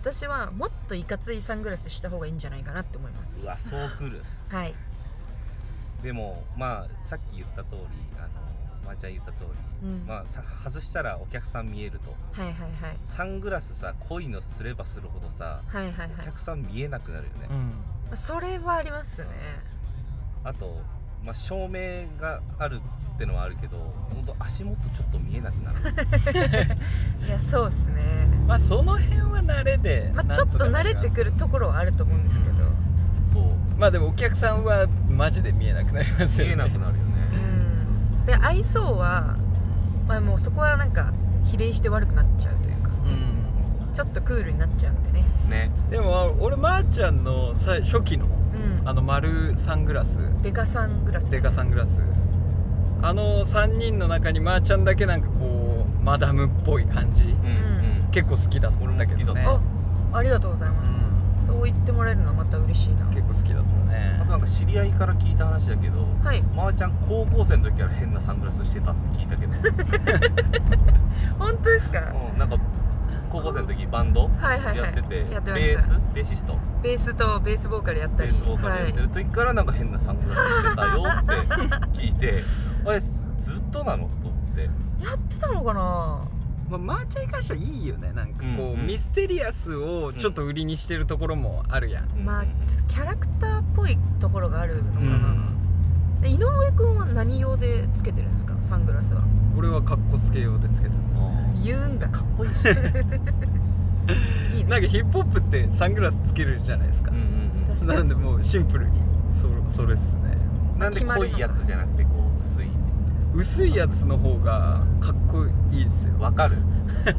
[0.02, 3.44] 私はもっといかついサングラスした方がいいんじゃないかなって思います。
[3.44, 4.24] うわそうくる。
[4.50, 4.76] はい。
[6.04, 7.78] でもまあさっき言った通り
[8.18, 8.30] あの
[8.90, 9.44] まー、ちゃん言った通
[9.84, 10.06] り、うん。
[10.08, 12.16] まあさ外したらお客さん見えると。
[12.32, 12.98] はいはいはい。
[13.06, 16.10] サングラスさ濃いのすればするほどさはいはいはい。
[16.20, 17.48] お客さん見えなくなるよね、
[18.10, 18.18] うん。
[18.18, 19.28] それはありますね。
[20.44, 20.80] あと、
[21.24, 22.82] まあ、照明がある
[23.16, 23.78] ってのはあるけど
[24.14, 25.80] 本当足元ちょっと見えなくなる。
[27.28, 28.28] いやそうっすね。
[28.48, 32.56] まあその辺は慣れでまあちょっと慣れてくるるところはあると思うんですけど。
[33.32, 33.44] そう。
[33.78, 36.56] まあでもお客さんはマジで見えなくなりますよね。
[36.56, 37.09] 見えなくなるよ
[38.30, 39.36] で愛想は
[40.08, 41.12] まあもうそこはなんか
[41.46, 42.90] 比例して悪くなっちゃうというか。
[43.06, 43.94] うん。
[43.94, 45.26] ちょっとクールになっちゃうんでね。
[45.50, 45.72] ね。
[45.90, 48.88] でも俺まーちゃんのさ初期のうん。
[48.88, 50.20] あの丸サングラス。
[50.44, 51.32] デカサングラス。
[51.32, 52.02] デカサングラス。
[53.02, 57.24] あの3人の中にまーちゃんだけなんかこうマダムっぽい感じ。
[57.24, 58.12] うんうん。
[58.12, 58.96] 結構好きだったけどね。
[58.96, 59.52] 俺も好きだった。
[60.16, 61.48] あありがとうございます。
[61.48, 63.06] そう言ってもらえるのはまた嬉しいな。
[63.08, 63.64] うん結構好きだっ
[64.30, 66.42] となんか知り合いから聞いた話だけどはい。
[66.56, 69.54] まーちゃん高校生の時から変なサングラスしてたって聞いたけど、
[71.40, 72.00] 本当ですか？
[72.34, 72.58] うん、なんか
[73.32, 74.78] 高校生の時バンドはいはいはい。
[74.78, 76.00] やってて、やってまベース？
[76.14, 76.56] ベーシスト？
[76.84, 78.32] ベースとベースボーカルやったり。
[78.32, 79.10] ベースボーカルやってる。
[79.10, 82.36] 時からなんか変なサングラスしてたよって聞いて
[82.86, 84.04] あれずっとなの？
[84.22, 84.62] と思って。
[84.64, 84.70] や
[85.16, 86.20] ってたのかな？
[86.70, 88.12] まあ、まーちゃんに関してはいいよね。
[88.14, 88.88] なんかこう、うんうん。
[88.88, 96.22] ミステリアスをちょっと売りにしてるところもあるやん、まあちょっとキャラクターっぽいところがあるのかうな、ん。
[96.22, 98.56] で井上くんは何用でつけてるんですか？
[98.62, 99.24] サングラスは。
[99.58, 101.18] 俺はカッコつけようでつけてます。
[101.64, 102.08] 言うんだ。
[102.10, 102.66] かっこいいし、
[104.56, 104.70] いいね。
[104.70, 109.00] なんかヒップホップってサングラスつけるじゃないですか、うんうんなんでもうシンプルに
[109.34, 110.38] そそれっすね。
[110.74, 112.66] うん、なんで濃いやつじゃなくてこう薄い
[113.40, 116.20] 薄いやつの方がかっこいいですよ。
[116.20, 116.58] わかる。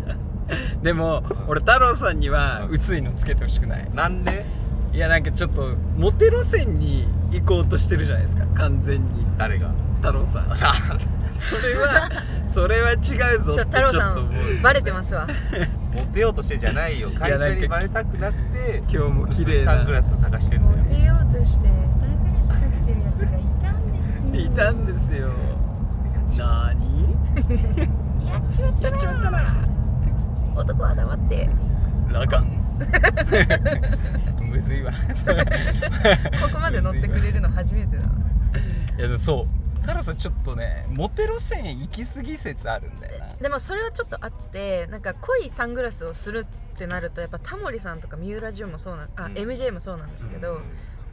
[0.83, 3.89] でも俺太郎さんには薄いのつけてほしくない。
[3.95, 4.45] なんで？
[4.93, 8.45] いやなんかちょっとモテ路線に行こうとしてるじゃないですか。
[8.55, 9.25] 完全に。
[9.39, 9.71] 誰が？
[10.03, 10.45] 太郎さん。
[10.53, 12.11] それは
[12.53, 12.97] それは違
[13.37, 15.27] うぞって太郎さちょっと思うんバレてますわ。
[15.95, 17.11] モテようとしてじゃないよ。
[17.19, 20.77] 会社にバレたくなくて今日も綺麗なサングラス探してんだよ。
[20.77, 24.35] モテようとしてサングラスかけてるやつがいたんですよ。
[24.35, 25.29] いたんですよ
[26.39, 28.89] なーにやっちまったな。
[28.91, 29.69] やっちまったな
[30.57, 31.51] 男は黙って。
[32.11, 32.61] ラガン
[34.41, 34.93] むずいわ。
[34.93, 38.09] ここまで乗ってくれるの初めてだわ
[38.99, 39.81] いやそう。
[39.81, 43.35] 太郎さんちょっとねモテ路線行き過ぎ説あるんだよな。
[43.37, 49.33] でもそれはちょっとあってなんか濃いサングラスをするってなるとやっぱタモリさんとか三浦淳もそうなあ、うん。
[49.35, 50.63] MJ もそうなんですけど、うん。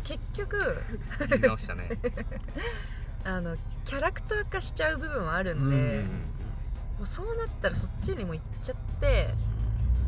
[0.03, 0.81] 結局
[1.29, 1.89] 言い直したね
[3.27, 6.03] あのキャラクター化しちゃう部分はあるんで、うん。
[6.03, 9.33] もうそうなったらそっちにも行っちゃって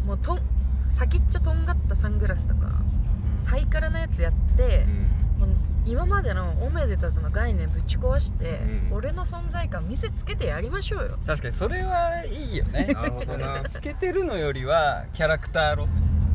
[0.05, 0.39] もうとん
[0.89, 2.71] 先っちょとんがったサングラスとか
[3.45, 4.85] ハイカラなやつやって
[5.37, 5.49] うん。
[5.49, 8.93] もう今までのオメデタズの概念ぶち壊して、うん。
[8.93, 11.19] 俺の存在感見せつけてやりましょうよ。
[11.27, 12.85] 確かにそれはいいよね。
[12.93, 15.89] なるほどな透けてるのよりはキャラクター路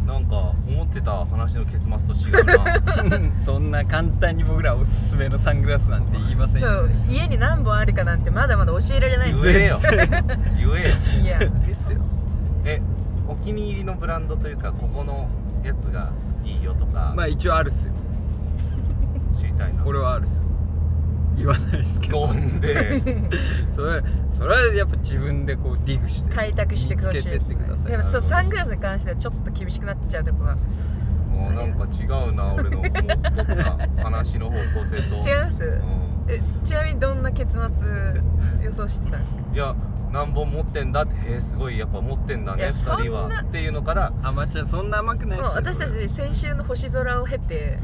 [0.07, 0.37] なんか
[0.69, 3.09] 思ってた話の結末と違うな。
[3.11, 6.69] 線 そんな簡単に僕らおすすめのサングラスなんて言いませんよ。
[6.69, 9.33] そう家に何本あるかなんてまだまだ教えられない。
[9.33, 9.79] です言えよ。
[10.57, 11.23] 言えよ。
[11.23, 11.39] いや。
[11.39, 12.01] ですよ。
[12.65, 12.81] え
[13.27, 15.29] お気に入りのブランドというかここの
[15.63, 16.11] やつが
[16.45, 17.93] いいよとか、まあ一応あるっすよ。
[19.39, 19.83] 知りたいな。
[19.87, 20.45] 俺はあるっす
[21.37, 22.27] 言わないですけど。
[22.29, 23.03] なんで。
[23.73, 27.91] それそれはやっぱ自分でこうディグして開拓してほしいです、見つけてってください。
[27.93, 30.57] でもそうサングラスに関してはちょっと厳しくなっちゃうとこが。
[30.57, 35.17] もうなんか違うな俺の思った話の方向性と。
[35.29, 35.63] 違います。
[35.65, 35.83] う
[36.29, 37.63] えちなみにどんな結末
[38.63, 39.41] 予想してたんですか？
[39.51, 39.75] んいや
[40.15, 43.35] 何本持ってんだってへえすごいやっぱ持ってんだいやね二人そんな。
[43.37, 47.79] はっていうのからアマチュアそんな甘くないっすよ私たち先週の星空を経て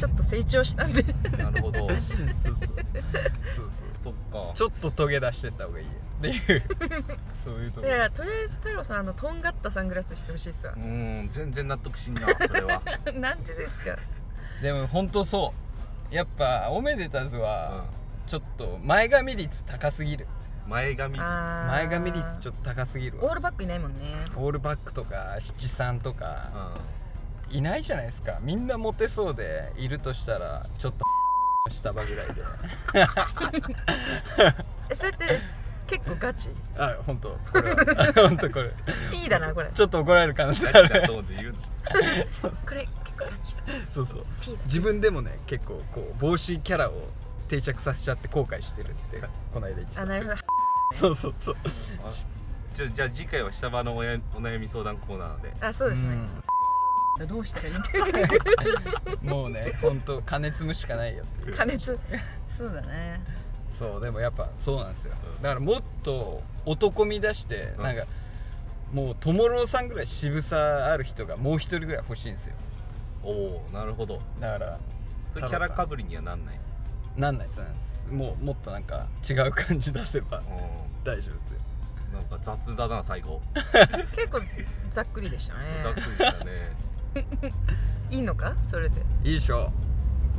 [0.00, 1.02] ちょっと成長したんで。
[1.36, 1.80] なるほど。
[1.90, 1.96] そうそう。
[2.46, 2.72] そうそう。
[3.98, 4.52] そっか。
[4.54, 5.86] ちょっとトゲ出してった方がいい。
[5.86, 6.62] よっていう。
[7.44, 7.86] そういうとこ。
[7.86, 10.74] だからとりあえず太郎さんあのとんがったサングラスしてほしいっすわ。
[10.76, 12.80] うん全然納得しんな それは。
[13.14, 13.96] なんでですか？
[14.62, 15.52] でも本当そ
[16.10, 16.14] う。
[16.14, 17.84] やっぱオメデタズは
[18.26, 20.26] ちょっと前髪率高すぎる
[20.68, 21.22] 前髪率。
[21.24, 21.66] あー。
[21.68, 23.24] 前髪率ちょっと高すぎるわ。
[23.24, 24.04] オールバックいないもんね。
[24.36, 26.72] オールバックとか七三とうか
[27.50, 27.56] ん。
[27.56, 28.38] いないじゃないですか。
[28.40, 31.04] みんなモテそうでいるとしたらちょっと
[31.70, 32.42] した場ぐらいで。
[34.90, 35.40] えそれって
[35.86, 36.48] 結構ガチ？
[36.78, 37.30] あ本当。
[37.52, 38.12] これは。
[38.28, 38.72] 本当これ。
[39.10, 39.70] P だなこれ。
[39.74, 41.12] ちょっと怒られる可能性ある。
[41.12, 41.58] 思って言うの。
[42.66, 43.56] これ結構ガチ。
[43.90, 44.26] そうそう。
[44.40, 44.58] P だ。
[44.64, 46.94] 自分でもね結構こう帽子キャラを
[47.48, 49.20] 定着させちゃって後悔してるって
[49.52, 50.02] この間言ってた。
[50.02, 50.36] あなるほど
[50.92, 51.56] そうそうそう。
[52.04, 52.12] あ
[52.74, 55.52] じゃじゃあ次回は下場のおやお悩み相談コーナーで。
[55.60, 56.16] あそうですね。
[57.28, 57.74] どうしたらいい？
[57.74, 57.82] んだ
[59.22, 61.24] うんもうね本当加熱むしかないよ
[61.56, 61.98] 加熱
[62.56, 63.20] そうだね。
[63.78, 65.14] そうでもやっぱそうなんですよ。
[65.42, 67.82] だからもっと男見出して、うん。
[67.84, 68.06] なんか
[68.92, 72.54] もう友郎さんぐらい渋さある人がもう一人ぐらい欲しいんですよ。
[73.22, 74.20] おおなるほど。
[74.40, 74.78] だから
[75.32, 76.58] それキャラかぶりにはなんない？
[77.16, 80.42] なんないですなんないですもうもっとなんか違う感じ出せばう
[81.04, 81.60] 大丈夫ですよ。
[82.12, 83.40] んなんか雑だな最後。
[84.14, 84.40] 結構
[84.90, 87.52] ざっくりでしたざっくねりしたね。
[88.10, 88.54] いいのか？
[88.70, 89.00] それで。
[89.24, 89.72] いいでしょ。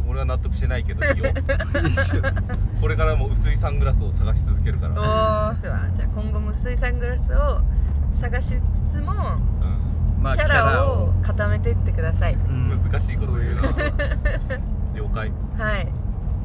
[0.07, 1.33] 俺は納得してないけどいいよ。
[2.81, 5.89] これからも薄いサングラスを探し続けるかおら、おそうだ。
[5.93, 7.61] じゃあ今後も薄いサングラスを
[8.19, 8.55] 探し
[8.89, 10.21] つつもうん。
[10.23, 12.33] まあキャラを固めていってください。
[12.33, 12.79] うん。
[12.79, 13.61] 難しいこと言うな。
[14.93, 15.31] 了解。
[15.57, 16.02] はい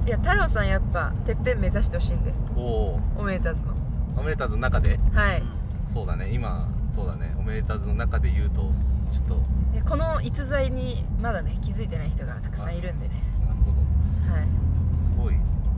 [0.09, 2.33] いや太郎さんやっぱてっぺん目指してほしいんで。
[2.57, 3.75] おおおめでたずの。
[4.17, 4.99] オメレターズの中で？
[5.13, 5.43] はい。
[5.87, 6.31] そうだね。
[6.33, 7.37] 今そうだね。
[7.39, 8.73] オメレターズの中で言うと
[9.13, 9.43] ちょっと。
[9.75, 13.23] でこの逸材にまだね気づいてない人がたくさんいるんでね。
[13.47, 14.33] なるほど。
[14.33, 14.49] はい。
[14.97, 15.35] すごい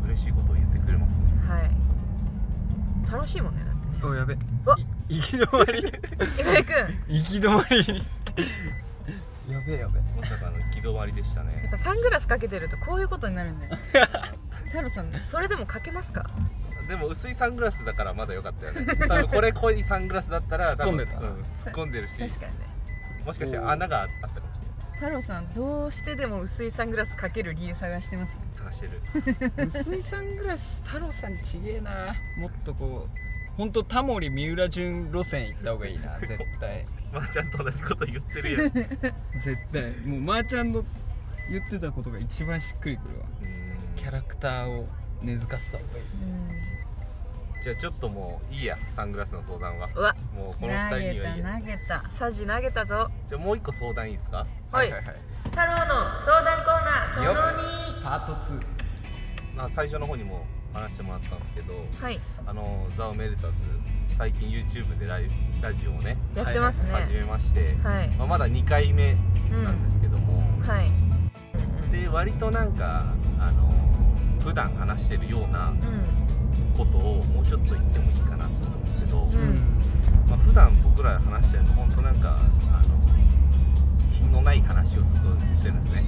[0.07, 1.25] 嬉しいことを言ってくれますね。
[1.49, 3.13] はい。
[3.13, 4.09] 楽しいもんねだってね。
[4.09, 4.35] おやべ。
[4.65, 4.79] お。
[4.79, 5.93] い行き止まり。
[6.41, 6.73] 岩 井くん。
[6.77, 8.03] や行き止まり
[9.53, 10.03] やべえやべえ。
[10.21, 13.77] まさかの行き止まりでしたっねぱサングラスかけてるとこういうことになるんだよ
[14.67, 16.31] 太郎さんそれでもかけますか？
[16.89, 18.87] でも薄いサングラスだからまだ良かったよね。
[19.07, 21.19] 多分これ濃いサングラスだったら多分突っ込んでた。
[21.21, 22.19] うん突っ込んでるし。
[22.19, 22.67] 確かにね。
[23.25, 28.35] もしかして穴があったかもし太郎さんどうしてでも薄いサングラスかける理由探してます？
[28.35, 29.81] れない探してる。
[29.81, 32.15] 薄いサングラス太郎さんちげえな。
[32.39, 33.30] もっとこう
[33.61, 36.87] 本当タモリ三浦淳路線行った方がいいな 絶対。
[37.13, 38.67] まあちゃんと同じこと言ってるやん。
[38.69, 38.71] う
[39.39, 39.91] 絶対。
[40.07, 40.83] もうまーちゃんの
[41.51, 43.27] 言ってたことが一番しっくりくるわ。
[43.97, 44.89] キャラクターを
[45.21, 46.05] 根付かせた方がいい。
[46.05, 46.51] うん。
[47.63, 49.91] じゃあちょっともういいやサングラスの相談は。
[49.95, 50.17] うわ。
[50.35, 51.59] もうこの投二人にげたはいいや。
[51.61, 53.11] 投げたサジ投げたぞ。
[53.27, 54.47] じゃあもう一個相談いいですか？
[54.73, 54.91] はい。
[54.91, 55.17] はいはい
[55.51, 58.63] 太郎の相談コーナーそのよ2パート2
[59.57, 62.21] まあ最初の方にも話してもらったんですけどはい。
[62.47, 63.53] あのザ・オメルタズ
[64.17, 65.31] 最近 YouTube でライブ
[65.63, 66.93] ラジオをねやってますね。
[66.93, 68.09] 始めまして、はい。
[68.11, 69.17] まあ、まだ2回目
[69.53, 69.65] うん。
[69.65, 70.91] なんですけども、はい。
[71.91, 73.05] で割となんか
[73.39, 73.71] あの
[74.41, 79.55] 普段話してるようなうことをもうちょっと言ってもいいかなと思うんですけど、うん。
[80.29, 82.37] まあ、普段僕ら話してるの本当なんか
[82.73, 83.01] あの
[84.13, 86.05] 品のない話をずっとしてるんですね。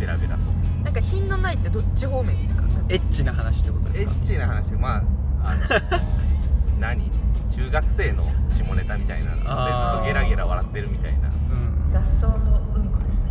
[0.00, 0.42] ベラベラと。
[0.42, 2.67] んなんか品のないってどっち方面ですか？
[2.90, 4.20] エッチな話ってことエですか？
[4.22, 5.02] ッチな話まあ
[5.44, 5.60] あの
[6.80, 7.10] 何？
[7.54, 9.30] 中学生の下ネタみたいな。
[9.30, 11.28] のでずっあーとゲラゲラ笑ってるみたいな。
[11.28, 11.90] うん。
[11.90, 13.30] 雑草のうんこですね。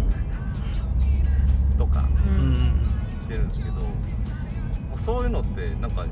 [1.78, 2.06] とか。
[2.40, 2.50] ううん。
[2.54, 2.72] ん
[3.24, 3.82] してるんですけども
[4.96, 6.06] うそういうのってなんか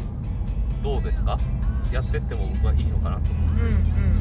[0.83, 1.37] どうですか？
[1.91, 4.15] やってっても僕はいいのかなと思うんうんですよ、うん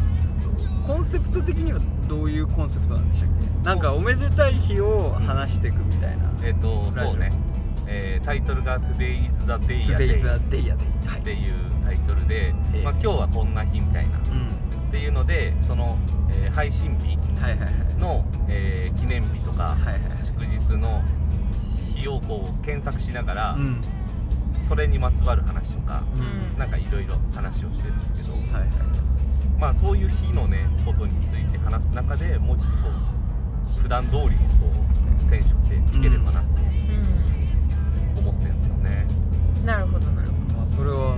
[0.86, 3.66] コンセプト的にはどういうコンセプトなんでしたっけ？
[3.66, 6.24] なんかおめでたい日を話していくみたいな。
[6.42, 7.32] えっ、とラジオそうね、
[7.86, 10.84] えータイトルが Today is the day a day day やで。
[11.06, 11.20] はい。
[11.20, 11.52] っていう
[11.84, 14.18] タイトルで、ええまあ、今日はこんな日みたいな。
[14.18, 14.90] っうん。
[14.90, 15.98] ていうのでその、
[16.30, 17.16] えー配信日
[17.98, 21.02] の、えー記念日とか、はいはい祝日の
[21.94, 23.82] 日をこう検索しながら、うん。
[24.66, 26.58] それにまつわる話とか、うん。
[26.58, 28.68] なんかいろいろ話をしてるんですけど、はいはい
[29.60, 32.88] まあそういう日のねことについて話す中でもうちょっとこ
[33.78, 34.34] う普段通りにこ
[35.26, 36.46] うテンションでいければなと
[38.24, 39.06] 思ってるんですよね、
[39.58, 41.16] うんなるほどなるほまあそれは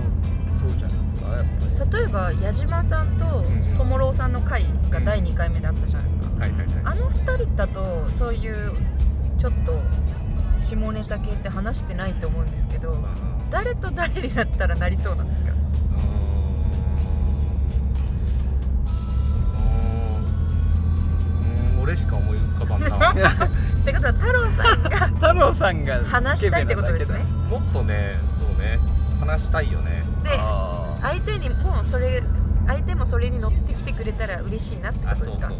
[0.59, 1.45] そうじゃないですかやっ
[1.89, 6.67] ぱ例えば矢島さんとんともろうさんの回が第2回目だったじゃないですか、はいはいはい。
[6.85, 8.71] あの2人だとそういう
[9.39, 9.81] ちょっと
[10.61, 13.05] 下ネタ系って話してないと思うんですけどうん
[13.51, 15.51] 誰と誰になったらなりそうなんですか？
[15.51, 19.61] うー
[20.19, 20.25] ん。
[21.71, 21.83] うーん。
[21.83, 23.11] 俺しか思い浮かばんな。
[23.45, 23.49] っ
[23.85, 27.19] てことは太郎さんが太郎さんが話したいってことですね。
[27.49, 28.79] もっとねそうね。
[29.19, 30.03] 話したいよね。
[30.23, 32.23] であ相手にもそれ
[32.67, 35.51] 相手もそれに乗ってきてくれたら嬉しいなってこあとですか？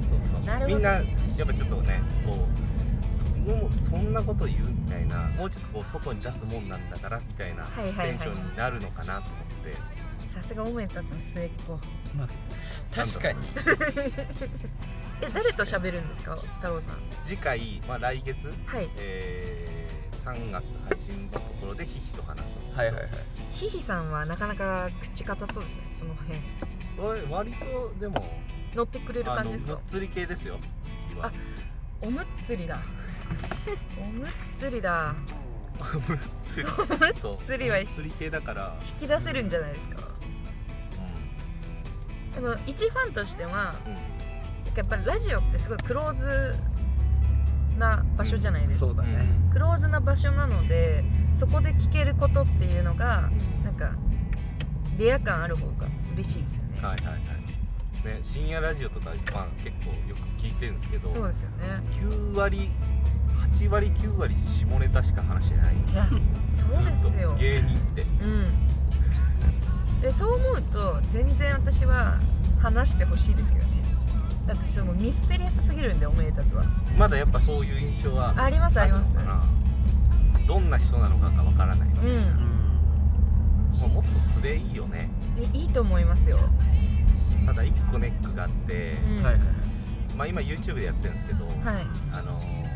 [0.68, 1.03] みんなやっ
[1.47, 2.47] ぱちょっとねこ
[3.49, 9.76] うそそんなこと言うみたいなもうちょっとこう外に出すもんなんだからみたいなテンションになるのかなと思って。
[10.38, 11.72] さすがおめでたつの末っ子。
[12.16, 12.28] まあ
[12.95, 13.39] 確かに。
[15.20, 16.97] え誰と喋るんですか太郎さん？
[17.26, 18.88] 次回、まあ、来月、はい。
[18.99, 19.47] えー、
[20.34, 22.76] 3月配信のところでヒヒと話す。
[22.76, 23.10] はいはいはい。
[23.54, 27.22] ヒヒさんはなかなか口硬そうですねその辺。
[27.30, 28.16] 割割とでも
[28.76, 29.72] 乗ってくれるあの感じですか？
[29.74, 30.58] むっつり系ですよ
[31.22, 31.32] あ
[32.02, 32.80] おむっつりだ。
[34.02, 35.16] おむっつりだ。
[36.08, 36.68] むっつり。
[37.22, 39.98] そうつりはむっつり系だから、引き出せるんじゃないですか？
[42.36, 43.92] でも一ファンとしてはうん。
[43.94, 43.98] うん
[44.76, 46.56] やっぱりラジオってすごいクローズ
[47.78, 49.26] な場所じゃないですか、そうだね。
[49.54, 51.04] クローズな場所なので
[51.34, 53.66] そこで聞けることっていうのがうん。
[53.66, 53.92] なんか
[54.98, 57.18] レア感ある方が嬉しいですよね、はいはいはい。
[58.08, 61.66] ね深夜ラジオとか、まあ、結構よく聞いてるんですけどそうですよね。
[62.02, 62.70] 9割
[63.56, 65.76] 8割9割下ネタしか話してない。
[65.76, 66.06] いや
[66.50, 67.32] そうですよ。
[67.32, 68.02] と芸人って。
[68.02, 68.68] うん。
[70.02, 72.20] でそう思うと全然私は
[72.60, 73.77] 話してほしいですけどね
[74.48, 76.64] だってちょっともうミステリアスすぎるんでおめでたつは。
[76.98, 79.14] まだやっぱそういう印象はありますあります。
[80.48, 81.89] どんな人なのかがわからない。
[81.89, 82.24] ので、うん。
[83.80, 85.10] まあもっと素でいいよね。
[85.38, 86.39] えいいと思いますよ、
[87.45, 89.24] ただ一個ネックがあって、うん。
[89.24, 89.41] はいはい
[90.16, 91.56] まあ今 YouTube でやってるんですけど、はい。
[92.12, 92.68] あのー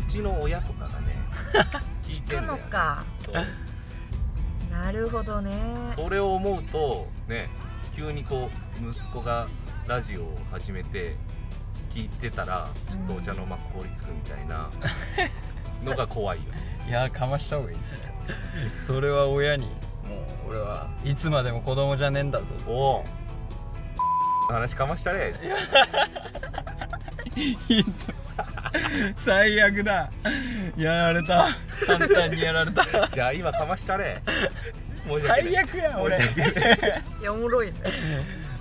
[0.00, 1.14] うちの親とかがね
[2.02, 3.04] 聞いて聞くんだよ、ね、のか。
[4.70, 5.52] なるほどね。
[5.96, 7.48] それを思うとね
[7.94, 8.48] 急にこ
[8.82, 9.46] う息子が
[9.88, 11.16] ラジオを始めて
[11.94, 14.68] 聞いてたらちょっとお茶の間凍りつくみたいな
[15.82, 16.58] のが怖いよね。
[16.86, 18.12] いやかました方がいいですね
[18.86, 19.72] それは親にも
[20.46, 22.44] う俺はいつまでも子供じゃねえんだぞ。
[22.66, 23.04] おお
[24.52, 25.32] 話かましたね
[29.16, 30.10] 最悪だ。
[30.76, 31.48] やられた。
[31.86, 33.08] 簡単にやられた。
[33.08, 34.22] じゃあ今かましたね
[35.26, 36.20] 最悪やん俺 い
[37.22, 37.78] やおもろいね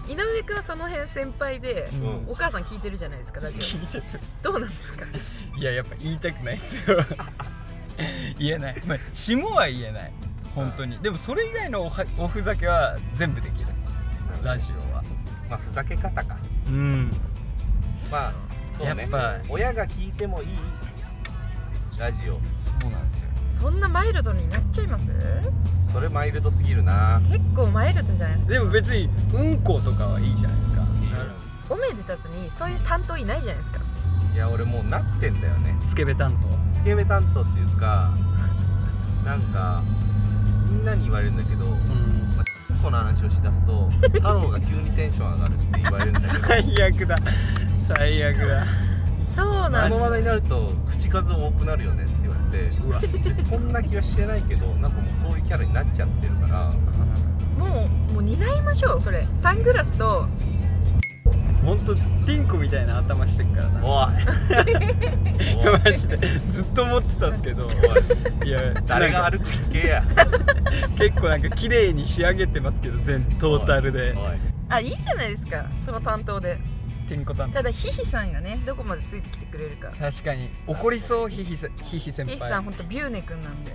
[0.08, 2.32] 井上君はその辺先輩で、うん。
[2.32, 4.03] お母さん聞いてるじゃないですかラジ聞いてる。
[4.41, 5.05] オどうなんですか？
[5.58, 6.97] いややっぱ言いたくないっすよ。
[8.39, 10.14] 言えない、まあ、下は言えない。
[10.55, 10.97] 本当に。
[10.99, 13.68] でもそれ以外のおはおふざけは全部できる。
[14.43, 15.03] ラジオは。
[15.49, 16.38] まあふざけ方か。
[16.68, 17.12] うん。
[18.12, 18.34] まあ
[18.78, 19.01] そうね。
[19.01, 19.36] やっぱ。
[19.49, 20.47] 親が聞いてもいい
[21.99, 22.34] ラジオ。
[22.34, 23.27] そうなんですよ
[23.60, 25.10] そんなマイルドになっちゃいます？
[25.91, 27.20] それマイルドすぎるな。
[27.32, 28.51] 結構マイルドじゃないですか。
[28.53, 30.88] でも別にうんことかはいいじゃないですか。
[31.70, 33.82] おめでたつにそういう担当いないじゃないですか。
[34.34, 35.76] いや俺もうなってんだよね。
[35.89, 36.34] スケベ担
[36.72, 38.12] スケベ担当っていうか
[39.26, 39.82] なんか
[40.70, 42.30] みんなに言われるんだけど、当うん。
[42.38, 46.47] まあ、この話をしだすと 太郎が急にテンション上がるって言われるんだけど。
[46.47, 47.18] 最悪だ。
[47.80, 48.66] 最悪だ。
[49.36, 56.74] そうなんこの話題になると口数多くなるよねって言われてうわでそんな気はしてないけどなんかもうそういうキャラになっちゃってるから。
[57.58, 59.28] もうもう担いましょうそれ。
[59.41, 60.28] サングラスと。
[61.66, 63.86] 本当ティンコみたいな頭してるからな。
[63.86, 64.14] おい。
[65.68, 65.80] おい。
[65.84, 66.18] マジで。
[66.50, 67.68] ずっと思ってたんですけど。
[68.45, 68.50] い。
[68.50, 70.04] や誰が歩くっけや。
[70.98, 74.16] 結構なんか綺麗に仕上げてますけど全トータルで。
[74.70, 75.66] あいいじゃないですか。
[75.86, 76.60] その担当で
[77.08, 79.89] ティンコ担当ただヒヒさんがねどこまでついてきてくれるか。
[79.97, 80.49] 確かに。
[80.68, 83.72] 怒りそうヒヒせヒヒ先ヒヒさん輩ほんとビューネ君なんで。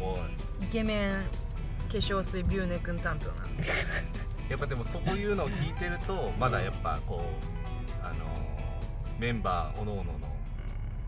[0.00, 0.16] お
[0.62, 0.64] い。
[0.64, 1.18] イケメン化
[1.92, 3.64] 粧水ビューネ君担当なんで。
[4.48, 8.24] やっぱでもそういうのを聞いてるとまだやっぱこうあの
[9.18, 10.12] メンバーおのおのの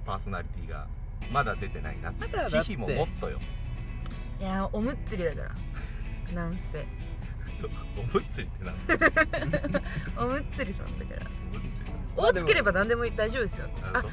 [0.04, 0.88] パーソナリティが
[1.30, 2.68] まだ出てないなってまだだって。
[2.68, 3.38] ヒヒももっとよ。
[4.40, 5.54] いやおむっつりだから。
[6.34, 6.86] なんせ
[7.96, 8.74] おむつりってなん
[10.16, 11.26] おむっつりさんだから。
[12.16, 12.44] おむつ。
[12.44, 13.68] ければ何でも大丈夫ですよ。
[13.92, 14.04] あ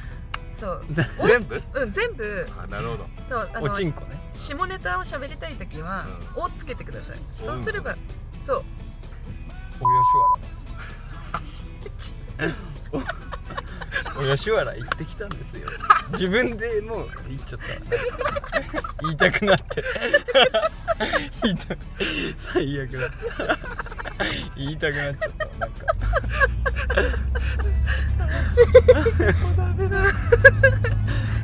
[0.54, 0.84] そう。
[0.90, 1.62] ど 全部？
[1.74, 2.46] うん全部。
[2.58, 3.06] あなるほど。
[3.28, 4.20] そうあおちんこね。
[4.32, 7.16] 下ネタを喋りたいときは「お」つけてください。
[7.30, 7.96] そうすれば
[8.44, 8.64] そう。
[9.78, 9.84] お
[11.84, 12.12] 吉
[13.00, 15.68] 原お吉原行ってきたんですよ。
[16.12, 17.66] 自分でもう言っちゃった。
[19.02, 19.84] 言いたくなって。
[21.42, 21.76] 言いた
[22.36, 23.10] 最悪だ。
[24.56, 25.44] 言いたくなっちゃった。
[25.58, 25.86] なんか。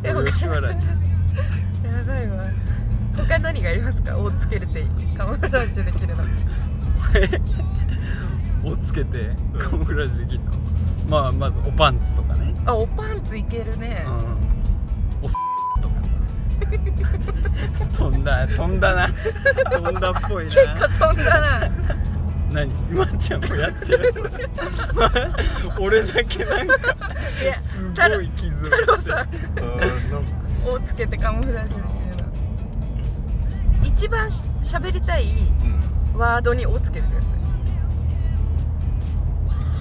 [0.04, 0.84] えお吉原に
[1.84, 2.46] やばいわ。
[3.16, 4.86] 他何がありますか「お」つけれて
[5.16, 6.24] カモフラージュできるの
[8.64, 10.50] をつけてカモフラージュできるの？
[11.08, 12.54] まあまずおパンツとかね。
[12.64, 14.04] あおパンツいけるね。
[14.06, 15.24] うん。
[15.24, 15.34] おす
[15.80, 15.94] とか
[17.96, 19.08] 飛んだ飛んだな。
[19.70, 20.50] 飛んだっぽいな。
[20.50, 20.66] 結
[20.98, 21.70] 構飛んだな。
[22.52, 22.72] 何？
[22.92, 24.12] まっちゃんもやってる。
[25.80, 26.74] 俺だけなんか
[27.68, 29.76] すごい傷太郎さんうん。
[29.78, 29.96] なんか
[30.70, 32.24] 「お」つけてカモフラージュできる
[33.82, 35.32] の一番し喋りたい
[36.12, 36.18] うん。
[36.18, 37.41] ワードに「お」つけてください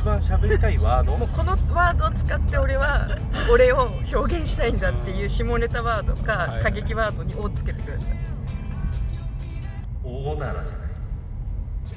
[0.02, 1.16] 一番喋りたいワード？
[1.16, 3.08] もうこのワードを使って俺は
[3.52, 3.84] 俺を
[4.14, 8.16] 表現したいんだっていう下ネタワードか過激ワードに「お」つけてください。
[10.04, 10.70] 大ならじゃな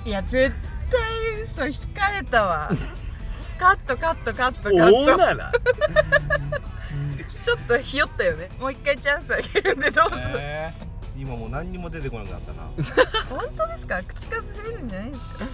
[0.05, 0.09] い。
[0.09, 0.55] いや絶
[0.91, 2.71] 対嘘引かれたわ。
[3.59, 5.17] カットカットカットカ大ット。
[5.17, 5.53] なら。
[7.43, 8.51] ちょっとひよったよね。
[8.61, 10.75] もう一回チャンスあげるんでどうぞ、え。
[10.81, 12.63] ー今もう何にも出てこなくなったな。
[13.31, 14.03] 本当ですか？
[14.03, 15.45] 口数増えるんじゃないですか？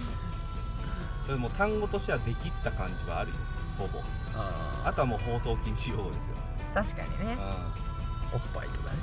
[1.31, 3.35] でも単語としてはできった感じはあるよ。
[3.77, 3.99] ほぼ。
[4.35, 6.35] ああとはもう放送禁止用語ですよ、
[6.73, 7.37] 確かにね。
[8.33, 8.97] おっぱいとかね。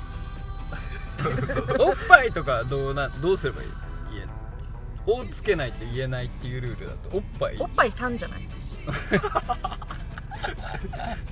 [1.83, 3.69] おっぱいとかどうなどうすればいい？
[4.13, 4.29] 言える
[5.07, 7.57] 「お」つけないと言えないっていうルールだとおっぱい。
[7.59, 8.41] おっぱいさんじゃない、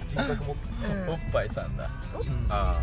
[0.07, 1.09] 人格もうん。
[1.13, 1.89] おっぱいさんだ、あ
[2.49, 2.81] あ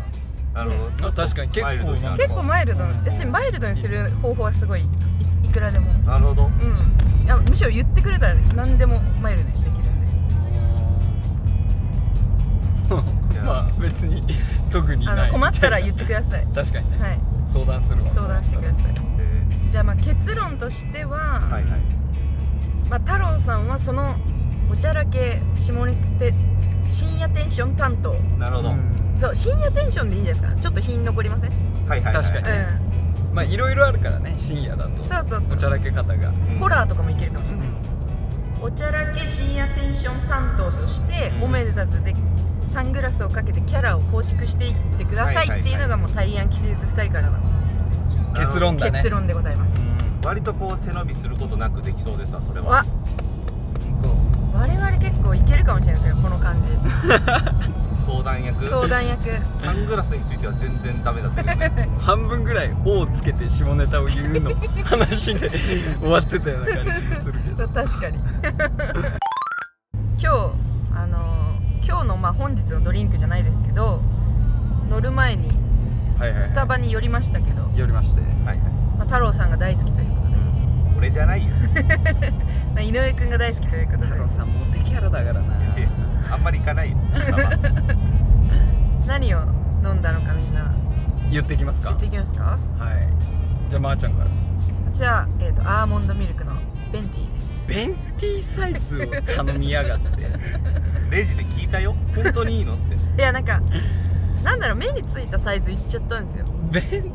[0.55, 0.65] あ
[1.11, 1.49] 確かに。
[1.49, 4.85] 結構マイルドになる結構マイルドにマイルドにする方法はすごいい
[5.27, 5.93] ついくらでも。
[5.99, 6.45] なるほど。
[6.45, 6.53] うん。
[7.25, 9.89] いやむしろ言ってくれたら何でもマイルドにできるんで
[13.33, 14.23] じゃあまあ別に
[14.71, 15.27] 特にあない。
[15.27, 16.47] の困ったら言ってください。
[16.55, 17.19] 確かにね、はい。
[17.51, 18.09] 相談するわ。
[18.09, 18.95] 相談してください。
[19.19, 21.71] えじゃあまあ結論としては、ーはいはい。
[22.89, 24.15] まあ、太郎さんはその
[24.71, 26.25] おちゃらけ下ネタ
[26.87, 28.13] 深夜テンション担当。
[28.37, 29.17] なるほど、うん。
[29.19, 30.61] そう深夜テンションでいいんじゃないですか？
[30.61, 32.23] ちょっと品残りませんうんはいはいはい。
[32.23, 32.57] 確かに。
[33.33, 35.03] まあいろいろあるからね深夜だと。
[35.03, 35.53] そうそうそう。
[35.53, 36.29] おちゃらけ方が。
[36.29, 36.59] うん。
[36.59, 37.67] ホラーとかもいけるかもしれない、
[38.61, 41.43] おちゃらけ深夜テンション担当として、うん。
[41.43, 42.15] おめでたつで
[42.69, 47.39] サングラスをかけてキャラを構築していってくださいっていうのがもう大安寄生2人からの
[48.33, 48.91] 結論だね。
[48.91, 49.79] 結論でございます、
[50.25, 52.67] 割とこう背伸びすることなくできそうでさそれは。
[52.67, 52.85] わ
[54.55, 56.69] 我々結構いけるかもしれないですよこの感じ。
[58.05, 58.69] 相談役。
[58.69, 59.23] 相談役。
[59.55, 61.89] サングラスについては全然ダメだったけどね。
[61.99, 64.51] 半分ぐらい「お」をつけて下ネタを言うの。
[64.83, 65.49] 話で
[65.99, 66.91] 終わってたような感じ
[67.21, 67.67] するけど。
[67.67, 68.19] 確かに。
[70.17, 70.51] 今日
[70.95, 71.45] あのー
[71.87, 74.01] 今日のまあ本日のドリンクじゃないですけど
[74.89, 75.49] 乗る前に
[76.17, 78.21] はいはい、はい、スタバに寄りましたけど、寄りまして。
[78.21, 78.57] はいはい。
[78.97, 80.24] まあ、太郎さんが大好きということで、
[80.97, 81.51] 俺じゃないよ。
[82.73, 84.05] まあ、井上くんが大好きということで。
[84.07, 85.41] 太郎さんモテキャラだからな。
[85.77, 85.87] え
[86.31, 86.97] あんまり行かないよ。
[89.07, 89.39] 何を
[89.83, 90.73] 飲んだのかみんな。
[91.31, 91.89] 言ってきますか？
[91.89, 92.43] 言っていきますか？
[92.43, 92.57] は
[92.93, 93.69] い。
[93.69, 94.29] じゃあまーちゃんから。
[94.91, 96.53] じゃあ、えー、とアーモンドミルクの
[96.91, 97.45] ベンティーです。
[97.67, 100.07] ベンティーサイズを頼みやがって。
[101.09, 101.95] レジで聞いたよ。
[102.15, 102.95] 本当にいいのって。
[102.95, 103.61] いやなんか
[104.43, 106.45] なんだろう目についたサイズいっちゃったんですよ。
[106.71, 107.11] ベン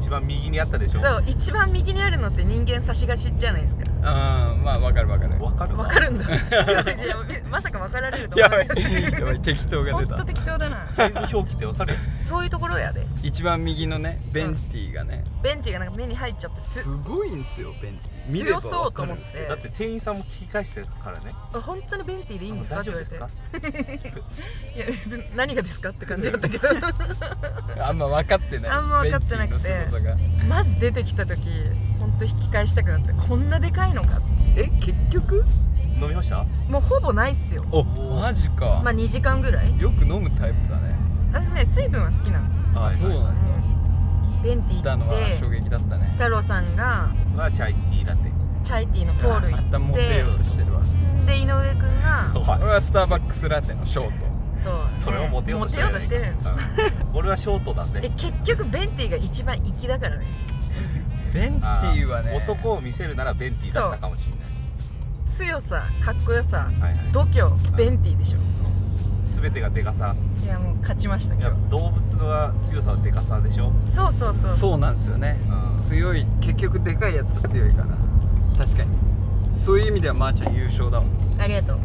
[0.00, 1.00] 一番右にあったでしょ？
[1.00, 3.82] そう一番右にあるのって人間差しがしじゃないですか。
[4.02, 5.42] あーまあわかるわかる。
[5.42, 5.86] わかるわ。
[5.86, 6.24] かるんだ。
[6.34, 7.16] いや
[7.50, 9.00] まさか分かられるとや思わばない？
[9.00, 9.04] い。
[9.12, 10.88] やばい適当がほんと出た適当だな。
[10.96, 13.06] サイズ表記ってわかるよそういうところやで。
[13.22, 16.60] 一番右のねベンティーがね、ベンティーがなんか目に入っちゃって。
[16.62, 18.10] すすごいんですよベンティー。
[18.32, 19.44] 見れば強そうと思っるんですけど。
[19.44, 21.34] てだって店員さんも聞き返してるからね。
[21.52, 22.76] 本当にベンティーでいいんですか？
[22.76, 24.88] 大って言丈夫われて。
[24.88, 26.68] ですかいや何がですかって感じだったけど。
[27.84, 28.70] あんま分かってない。
[28.70, 29.56] あんま分かってなくて。
[29.56, 30.46] ベンティーの凄さが。
[30.46, 31.40] マジ出てきた時
[32.00, 34.20] 本当引き返したくなってこんなでかいのか
[34.56, 35.44] え結局？
[36.00, 36.44] 飲みました？
[36.68, 37.64] もうほぼないっすよ。
[37.70, 39.78] おマジか、まあ2時間ぐらい。
[39.78, 40.94] よく飲むタイプだね。
[41.32, 43.30] 私ね水分は好きなんですよ、あ、はいそうなんだ。
[43.30, 43.32] う
[44.40, 46.10] ん、ベンティ行ったのはーって衝撃だったね。
[46.14, 48.30] 太郎さんがはチャイティーラテ
[48.64, 50.80] チャイティーのトールまたモ行ってテようとしてるわ。
[51.26, 54.26] で井上くんが俺はスターバックスラテのショート。
[54.56, 56.34] そう、ね、それをモテようとしてモテようとしてる。
[57.12, 57.18] うん。
[57.18, 60.26] 俺はショートだえぜ結局ベンティが一番粋だからね
[61.32, 64.38] ベンティはね男を見せるならベンティだったかもしれない。
[65.28, 66.94] 強さかっこよさはいはい。
[67.12, 67.42] 度胸
[67.76, 68.38] ベンティでしょ。
[69.40, 70.14] 全てがでかさ。
[70.42, 74.56] いやもう勝ちましたいや今日動物は強さはでかさでしょ、そうそうそう。
[74.56, 75.38] そうなんですよね。
[75.48, 75.82] うん。
[75.82, 77.96] 強い結局でかいやつが強いから。
[78.58, 78.90] 確かに。
[79.60, 81.04] そういう意味ではまーちゃん優勝だわ
[81.38, 81.78] ありがとう。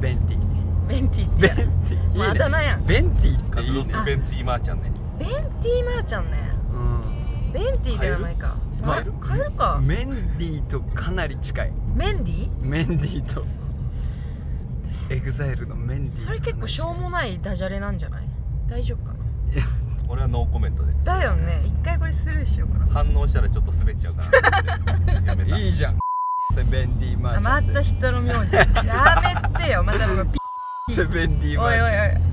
[0.00, 0.38] ベンティ
[0.86, 2.84] ベンティってベンティいいまあだ名やん。
[2.84, 3.84] ベンティっていいね。
[3.84, 4.92] スベンティマーちゃんね。
[5.18, 6.38] ベンティマーちゃんね。
[6.72, 7.23] うん
[7.54, 8.56] ベンティではないか。
[8.82, 9.80] まあま変えるか。
[9.82, 11.72] メンディーとかなり近い。
[11.94, 13.44] メンディメンディーと。
[15.08, 18.24] エグザイルのメンディーとそれ結構しょうもないダジャレなんじゃない？
[18.68, 19.18] 大丈夫かな？
[20.08, 21.62] 俺はノーコメントでだよね。
[21.64, 22.86] 一回これスルーしようかな。
[22.92, 24.22] 反応したらちょっと滑っちゃうか
[25.46, 25.56] ら。
[25.58, 25.98] いいじゃん。
[26.54, 28.54] セベンディーマーあまちゃんでた人の名字。
[28.54, 28.66] や
[29.54, 29.82] めてよ。
[29.84, 30.26] またもう
[30.88, 31.88] ピセベンディーマおいおいおい。
[31.88, 32.23] ーちゃん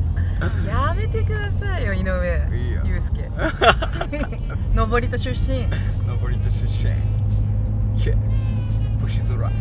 [0.68, 2.48] やめてくださいよ井上
[2.84, 3.30] 祐介。
[4.74, 5.68] 登戸出身。
[6.08, 6.96] 登戸出身。
[9.02, 9.52] 星空。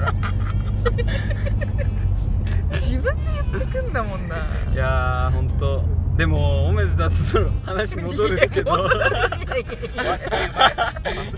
[2.72, 4.36] 自分で言ってくんだもんな。
[4.72, 5.84] いやーほんと
[6.16, 8.88] でもおめでたつその話戻るんですけど。
[8.90, 8.98] さ
[10.18, 10.28] す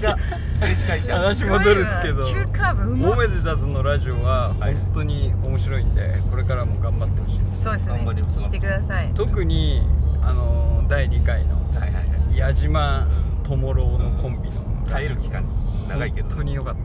[0.00, 0.18] が
[0.60, 2.26] 電子会社話戻るんですけど。
[2.28, 7.62] 急カーブうまおめでたつのラジオははい本当に面白いんでこれからも頑張ってほしいです。
[7.62, 7.96] そうですね。
[7.98, 9.12] 頑張ります聞いてください。
[9.14, 9.82] 特に
[10.22, 12.00] あの第2回のはいはいは
[12.32, 12.36] い。
[12.36, 13.06] 矢島
[13.44, 15.44] 友郎のコンビの耐える期間
[15.88, 16.28] 長いけど。
[16.28, 16.76] 本当によかっ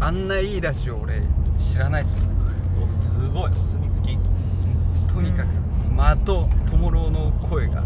[0.00, 0.06] た。
[0.06, 1.20] あんないいラジオ俺
[1.58, 2.28] 知らないっすもん。
[2.82, 3.50] おすごい。
[3.50, 4.18] お墨付き。
[5.12, 5.48] とにかく
[5.98, 7.82] 間と友郎の声が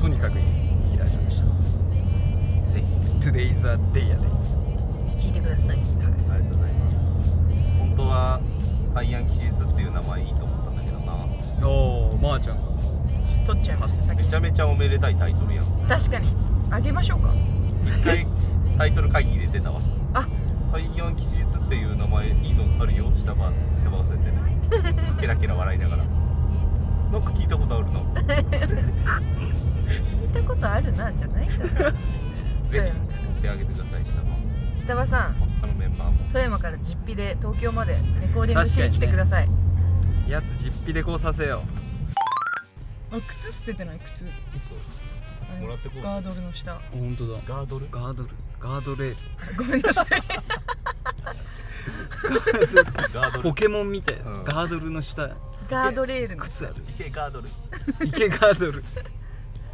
[0.00, 0.42] とにかくい
[0.94, 2.72] いラジオでした。
[2.72, 2.86] ぜひ
[3.18, 4.28] Today's a day やで。
[5.18, 5.66] 聞いてください。
[5.70, 6.98] ありがとうございます。
[7.80, 8.40] 本当は
[8.94, 11.68] アイアン記述っていう名前いいと思ったんだけどな。
[11.68, 12.56] おおまー、ちゃん。
[12.58, 12.62] が
[13.44, 14.02] 取っちゃいました。
[14.04, 15.66] さっきめちゃめちゃおめでたいタイトルやん。
[15.88, 16.32] 確かに。
[16.70, 17.34] あげましょうか。
[17.86, 18.24] 一回
[18.78, 19.80] タイトル会議で出たわ。
[20.14, 20.28] あ。
[20.72, 23.10] アイアン記述っていう名前いいのあるよ。
[23.16, 24.60] 下ば背ばせてね。
[25.20, 26.19] ケラケラ笑いながら
[27.10, 28.00] なんか聞いたことあるな。
[29.90, 31.92] 聞いたことあるなじゃないんだ ぜ
[32.70, 32.94] ひよやっ
[33.42, 34.26] てあげてください下ば
[34.76, 35.34] 下場さん。
[35.60, 36.18] 他のメンバーも。
[36.32, 39.48] 富山から実費で東京までレコーディングしに来てください、
[40.28, 41.62] やつ実費でこうさせよ
[43.12, 44.24] あ靴捨ててない靴。
[45.60, 46.02] もらってこう。
[46.02, 46.74] ガードルの下。
[46.74, 47.40] う本当だ。
[47.46, 47.88] ガードル？
[47.90, 48.30] ガードル。
[48.60, 49.16] ガードレール。
[49.56, 50.06] ごめんなさい。
[53.12, 53.42] ガードル。
[53.42, 54.44] ポケモンみたいな、うん。
[54.44, 55.28] ガードルの下
[55.70, 56.42] ガードレールの。
[56.42, 57.48] 靴ある池ガードル。
[58.04, 58.84] 池ガードル。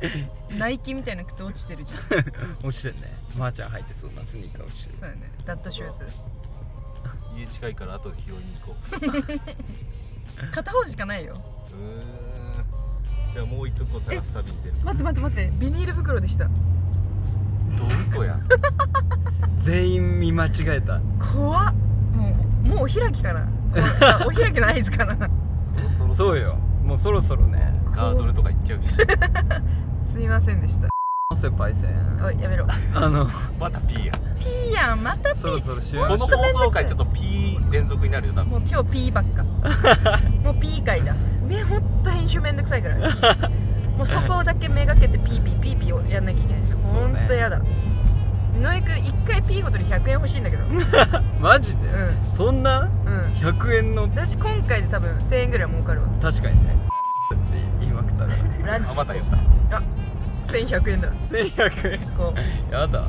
[0.58, 2.00] ナイキみたいな靴落ちてるじゃん。
[2.66, 3.12] 落ちてんね。
[3.36, 4.98] まー、ちゃん履いてそうなスニーカー落ちてる。
[4.98, 5.30] そうよね。
[5.46, 6.06] ダットシューズ。
[7.34, 8.76] 家近いから後で拾いに行こ
[10.46, 10.52] う。
[10.52, 11.36] 片方しかないよ。
[11.70, 13.32] うーん。
[13.32, 14.76] じゃあもう一足を探す旅に出る。
[14.84, 15.58] 待って待って待って。
[15.58, 16.44] ビニール袋でした。
[16.44, 16.56] どう
[18.10, 18.38] 嘘や。
[19.62, 21.00] 全員見間違えた。
[21.18, 21.74] 怖っ。
[22.14, 23.48] もうもうお開きかな
[24.00, 25.30] あお開きの合図かな
[26.16, 26.56] そうよ。
[26.82, 28.88] もうそろそろねガードルとか行っちゃうし
[30.12, 30.88] すいませんでした。
[31.36, 31.90] 先輩戦
[32.24, 32.66] おいやめろ。
[32.94, 33.28] あの
[33.60, 35.02] また P やピーやん。
[35.02, 38.50] またピそろーそろ終この了しよ放送回ちょっと P 連続になるよ多分。
[38.50, 39.42] もう今日ピーばっか。
[40.42, 41.14] もうピー回だ。
[41.46, 42.96] めほんと編集めんどくさいから。
[43.98, 46.62] もうそこだけめがけてピーピーピーピーをやんなきゃいけない。
[46.80, 47.60] ほんとやだ
[48.56, 50.64] 井上くん1回ピーごとに100円欲しいんだけど。
[50.64, 50.86] うんう
[51.40, 51.82] マジで、
[52.34, 52.80] そんな？
[52.82, 53.24] うん。
[53.34, 54.02] 100円の？
[54.04, 56.08] 私今回で多分1000円ぐらい儲かるわ。
[56.20, 56.74] 確かにね。
[57.34, 58.32] って言いまくったか
[58.66, 58.66] ら。
[58.66, 58.92] ランチ。
[58.92, 59.26] あまた言っ
[59.70, 59.76] た。
[59.76, 59.82] あ
[60.46, 61.12] 1100円だ。
[61.12, 62.00] 1100円？
[62.16, 62.34] こ
[62.70, 62.72] う。
[62.72, 63.04] やだ。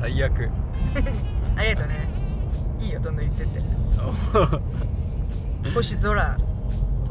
[0.00, 0.50] 最悪。
[1.56, 2.08] ありがとうね。
[2.80, 3.60] いいよどんどん言ってって。
[5.74, 6.36] 星空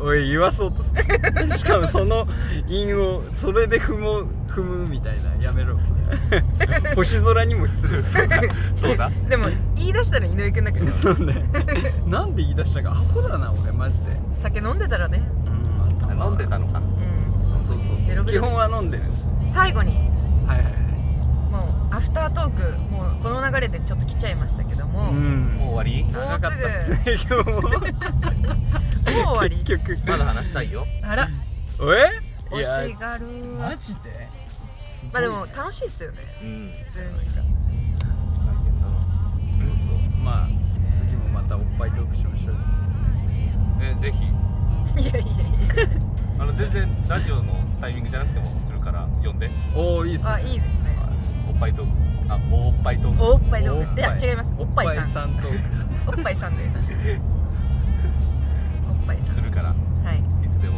[0.02, 1.52] おい言わそうとする。
[1.58, 2.28] しかもその
[2.68, 5.78] 韻をそれで踏もう踏むみたいなやめろ。
[6.96, 8.02] 星空にも失礼
[8.78, 9.12] そうだ。
[9.30, 10.92] でも言い出したら井上くんだけど。
[10.92, 11.44] そうね。
[12.08, 12.92] なんで言い出したか。
[12.92, 14.06] アホだな俺マジで。
[14.36, 15.22] 酒飲んでたらね。
[15.46, 16.80] うん頭飲んでたのか。
[16.80, 17.66] うん。
[17.66, 18.26] そうそうそう。
[18.26, 19.04] 基本は飲んでる
[19.46, 19.92] 最後に。
[20.48, 20.89] はいはいはい
[21.52, 25.46] もうアフタートークもうこの流れでちょっと来ちゃいましたけども、もうん。
[25.58, 26.04] もう終わり？
[26.04, 26.52] もう長かったっ
[26.86, 27.58] すね今日も。
[27.60, 27.62] う
[29.04, 29.56] 終わり。
[29.64, 29.98] 結局。
[30.08, 30.86] まだ話したいよ。
[31.04, 31.28] あら。
[31.28, 34.28] えい欲やしがるマジで？
[34.84, 36.18] すごいまあでも楽しいっすよね。
[36.42, 36.72] うん。
[36.86, 37.06] 普通に。
[37.08, 37.14] 大
[38.64, 38.94] 変だな。
[39.58, 39.96] そうそう。
[40.24, 40.48] まあ
[40.96, 42.56] 次もまたおっぱいトークしましょう
[43.80, 44.18] ねぜひ。
[45.02, 45.26] いやいやい
[46.40, 49.50] あの全然ラジオのタイミングじゃなくてもするから読んで。
[49.76, 50.30] おおいいっすね。
[50.30, 50.96] やあいいですね
[51.50, 52.34] おっぱいトーク。
[52.34, 53.24] あおっぱいトーク。
[53.24, 54.00] おっぱいトーク。
[54.00, 54.54] いや違います。
[54.58, 55.10] おっぱいさん。
[55.10, 55.48] さんと
[56.08, 56.64] おっぱいさんで。
[58.90, 59.72] おっぱいさするから。
[59.72, 59.76] ん
[60.06, 60.46] はい。
[60.46, 60.76] いつでも。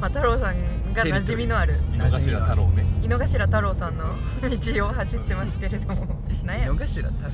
[0.00, 0.58] まあ太郎さん
[0.94, 1.74] が馴染みのある。
[1.94, 4.04] 井の頭太郎ね井の頭太郎さんの
[4.48, 6.06] 道を走ってますけれども。
[6.44, 6.64] 何や。
[6.66, 7.32] 井の頭太郎。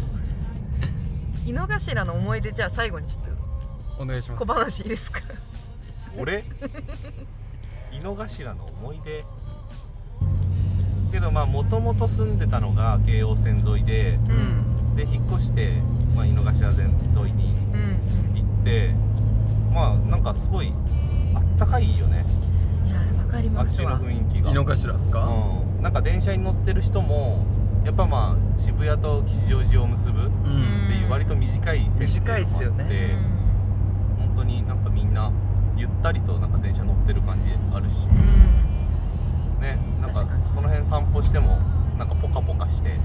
[1.46, 3.24] 井の頭の思い出じゃあ最後にちょっ
[4.02, 4.40] お願いします。
[4.40, 5.20] と小話いいですか？
[6.16, 6.44] 俺？
[7.92, 9.24] 井の頭の思い出
[11.10, 14.68] けどまあもともと住んでたのが京王線沿いでうん。
[14.98, 15.80] で引っ越して、
[16.16, 16.86] まあ、井の頭線
[17.16, 18.92] 沿いにうん行って
[19.72, 20.72] まあなんかすごい
[21.34, 22.26] あったかいよね。
[22.84, 24.00] いやわかりあっちのますわ。
[24.00, 24.50] 雰囲気が。
[24.50, 27.46] 井の頭ですか、うん、なんか電車に乗ってる人も
[27.84, 30.30] やっぱまあ渋谷と吉祥寺を結ぶっうん
[30.88, 33.16] ていう割と短い線短いっすよね。
[34.18, 35.30] 本当になんかみんな
[35.76, 37.94] ゆったりとなんか電車乗ってる感じあるし。
[38.10, 38.14] う
[38.74, 38.77] ん
[39.58, 40.42] ねなんか確かに。
[40.54, 41.58] その辺散歩しても
[41.98, 42.98] なんかポカポカして。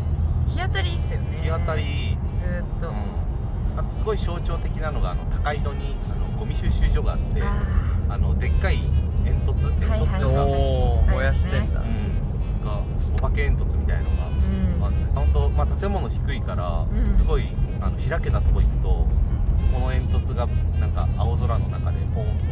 [0.48, 1.40] 日当たりいいっすよね。
[1.42, 7.64] 日当たり、ずーっと、うん、あとすごい象徴的なのがあの高井戸にあのゴミ収集所があってあ
[8.10, 8.80] あのでっかい
[9.24, 12.82] 煙突煙突はいはいとか、おお燃やしてんだ、うん、が
[13.18, 14.84] お化け煙突みたいのがーうん。
[14.84, 17.12] あって本当まあ建物低いから、うん。
[17.14, 17.48] すごい
[17.80, 19.08] あの開けたとこ行くと
[19.56, 20.46] そこの煙突が
[20.80, 22.44] なんか青空の中でポーンと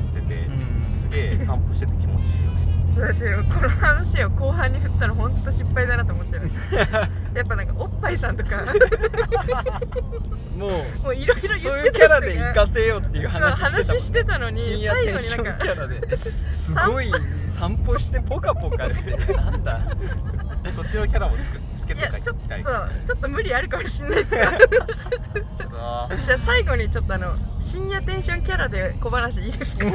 [0.00, 0.98] 立ってて、うん。
[0.98, 2.63] すげえ散歩してて気持ちいいよね
[2.94, 3.42] そうですよ。
[3.52, 8.64] この話を後半に振ったら本当失敗だなと思っちゃいましたやっぱなんかおっぱいさんとか。
[10.56, 15.64] もうもういろいろ言ってたそういうキャラで行かせようっていう話してた話してたのに深夜最テンション後になんか。
[15.64, 16.16] キャラで。
[16.52, 17.12] すごい
[17.58, 19.80] 散歩してポカポカしてなんだ。
[20.76, 24.46] そっちのキャラもつくつけいてかやちょっとたいちょっと無理あるかもしれないですじゃ
[26.34, 29.86] あ最後にちょっとあの深夜テンションキャラで小話いいですか？
[29.86, 29.90] 井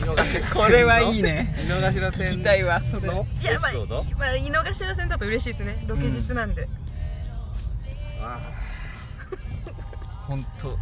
[0.00, 1.54] の頭線のこれはいいね。
[1.64, 5.84] 井の頭線聞きたいわそれのエいやまあピソード、まあ井の頭線だと嬉しいですね。
[5.86, 6.68] ロケ日なんで、
[8.20, 8.38] あ
[10.26, 10.78] 本当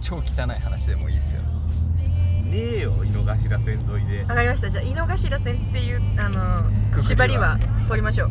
[0.00, 1.40] 超汚い話でもいいですよ。
[1.40, 7.58] ーねえよ井の頭線沿いでわかりましたじゃあ井の頭線っていうあの縛りは
[7.88, 8.30] 取りましょう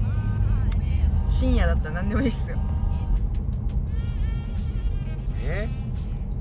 [1.31, 2.57] 深夜だったら何でもいいっすよ。
[5.43, 5.67] え？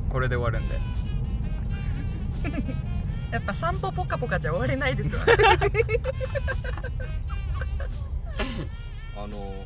[0.09, 0.78] これで終わるんで。
[3.30, 5.24] やっぱ散歩ポカポカじゃ終われないですわ。
[9.16, 9.64] あの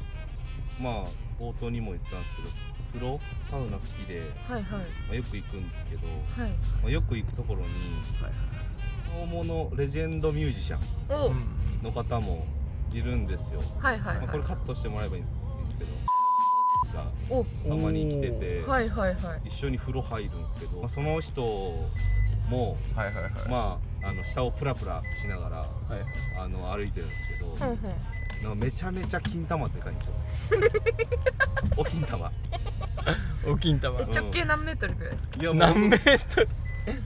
[0.80, 1.08] まあ
[1.40, 2.48] 冒頭にも言ったんですけど
[2.92, 3.20] 風呂
[3.50, 4.80] サウナ好きで、はいはい。
[5.08, 6.50] まあ、よく行くんですけど、はい。
[6.82, 7.68] まあ、よく行くところに
[9.20, 10.80] 大物レジェンドミュージシャン
[11.82, 12.46] の方も
[12.95, 14.16] いるんですよ、はいはい。
[14.16, 15.90] はいまあ、これカットしてもらえばいいんですけど。
[16.95, 19.49] がおたまに来てて、はいはいはい。
[19.49, 21.42] 一緒に風呂入るんですけど、まあ、その人
[22.49, 23.32] も、はいはいはい。
[23.49, 25.68] まあ、あの下をプラプラしながらはい
[26.38, 27.90] あの歩いてるんですけど、ふんふん。
[28.42, 30.14] なんかめちゃめちゃ金玉でかいんですよ。
[31.78, 32.30] お金玉。
[33.47, 34.01] お金玉。
[34.01, 35.36] え直径何メートルぐらいですか？
[35.40, 36.49] いやもう何メートル？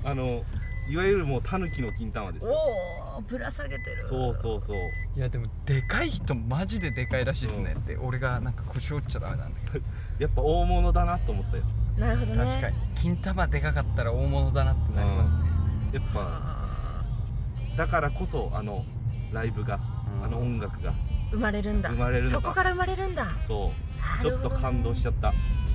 [0.04, 0.42] あの
[0.88, 2.52] いわゆるもうタヌキの金玉ですよ。
[2.52, 4.02] おおぶら下げてる。
[4.02, 4.76] そうそうそう。
[5.16, 7.76] いやでもでかい人マジででかいらしいっすね。
[7.78, 9.84] って、俺がなんか腰折っちゃダメなんだけど。
[10.18, 11.64] やっぱ大物だなと思ったよ。
[11.98, 12.44] なるほどね。
[12.44, 12.76] 確かに。
[12.94, 15.38] 金玉でかかったら大物だなってなりますね、
[15.92, 17.04] やっぱあ
[17.76, 18.84] だからこそあの
[19.32, 19.78] ライブが
[20.18, 20.24] うん。
[20.24, 20.92] あの音楽が。
[20.92, 20.94] ー
[21.30, 21.90] 生まれるんだ。
[21.90, 23.26] 生まれるそこから生まれるんだ。
[23.46, 23.72] そ
[24.18, 24.22] う。
[24.22, 25.32] ちょっと感動しちゃった。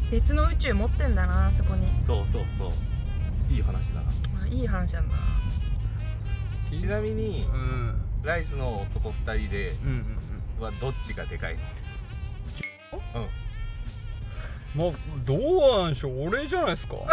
[0.10, 1.88] 別の宇宙持ってんだなそこに。
[1.88, 2.72] そうそうそう。
[3.54, 4.02] いい話だな。
[4.10, 5.00] あいい話な。
[5.02, 5.10] ん。
[5.10, 5.16] だ
[6.80, 8.00] ちなみにうん。
[8.24, 10.18] ライスの男2人でうんうん
[10.58, 10.64] うん。
[10.64, 11.60] はどっちがでかいの？
[13.16, 13.28] うん。
[14.76, 14.92] まあ
[15.26, 16.28] どうなんでしょう？
[16.28, 16.96] 俺じゃないですか。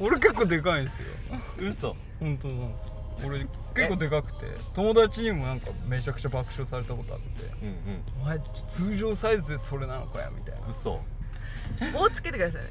[0.00, 1.06] 俺結構でかいんですよ。
[1.58, 1.96] 嘘。
[2.20, 2.92] 本当なんですよ
[3.26, 3.40] 俺
[3.74, 4.46] 結構でかくて。
[4.74, 7.44] 友達にもなんかめちゃくちゃ爆笑されたことあって。
[7.62, 8.38] うんうん「お前
[8.70, 10.68] 通常サイズでそれなのかよ」みたいな。
[10.68, 11.00] 嘘。
[11.92, 12.62] 棒つけてください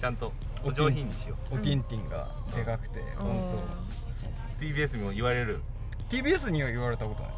[0.00, 0.32] ちゃんと
[0.62, 3.58] お上品にしよおティンティンがでかくてお本う
[4.60, 5.60] TBS にも言われる？
[6.10, 7.32] 当 TBS には言われたことない。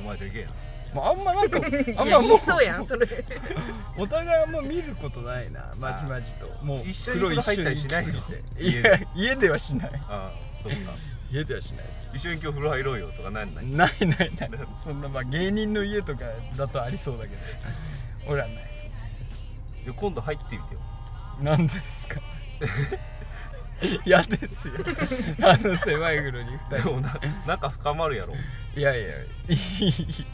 [0.00, 0.50] お前でけえな。
[0.94, 3.06] まあ、あんまなんかー あんまもうそうやんそれ。
[3.98, 6.48] お互いあんま見ることないなまじまじと。
[6.64, 8.14] もう一緒に入ったりしないの？
[8.14, 9.90] 家ていや家ではしない。
[10.08, 10.92] ああそうか。
[11.30, 11.84] 家ではしない
[12.14, 13.66] 一緒に今日風呂入ろうよとかなんない？
[13.66, 14.50] ないないない。
[14.82, 16.24] そんなまあ芸人の家とか
[16.56, 17.36] だとありそうだけど。
[18.32, 19.92] 俺はないですね。
[19.96, 20.80] 今度入ってみてよ
[21.40, 22.20] なんでですか？
[24.06, 24.74] 嫌ですよ。
[25.42, 28.34] あの狭い風呂にで2人もな仲深まるやろ。
[28.76, 29.08] いやいや。
[29.48, 29.54] い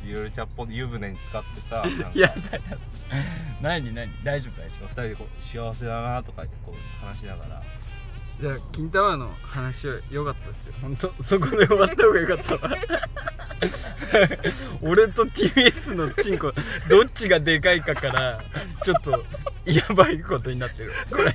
[0.09, 2.11] いろいろチャッポン湯船に使ってさなんか。
[2.15, 2.37] やだや
[2.71, 2.77] だ
[3.61, 4.09] 何何？
[4.23, 7.63] 大丈夫大丈二人でこう幸せだなとかこう話しながら。
[7.63, 7.90] 夫
[8.41, 10.75] いや金玉の話は良かったですよ。
[10.81, 11.13] 本当？
[11.23, 12.61] そこで終わった方が良かったわ。
[14.81, 16.51] 俺と TBS のチンコ
[16.89, 18.41] どっちがでかいかから
[18.83, 19.23] ちょっと
[19.67, 20.93] やばいことになってる。
[21.11, 21.35] これ。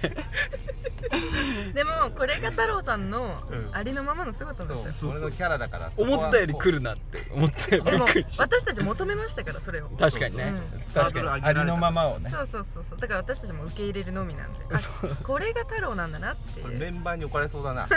[1.73, 3.69] でもこれが太郎さんのうん。
[3.73, 5.11] ありのままの姿なんですよ。
[5.11, 5.19] そう。
[5.19, 8.43] 俺のキャラだから思ったより来るなって思ったよりでもびっくりした。
[8.43, 9.89] 私たち求めましたからそれを。
[9.89, 10.53] 確かにね。
[10.73, 11.45] うん確かに。
[11.45, 12.29] ありのままをね。
[12.29, 12.99] そうそうそうそう。
[12.99, 14.59] だから私たちも受け入れるのみなんで。
[14.71, 14.79] あ
[15.23, 17.87] これが太郎なんだなっていうこれメンバーに怒られそうだな。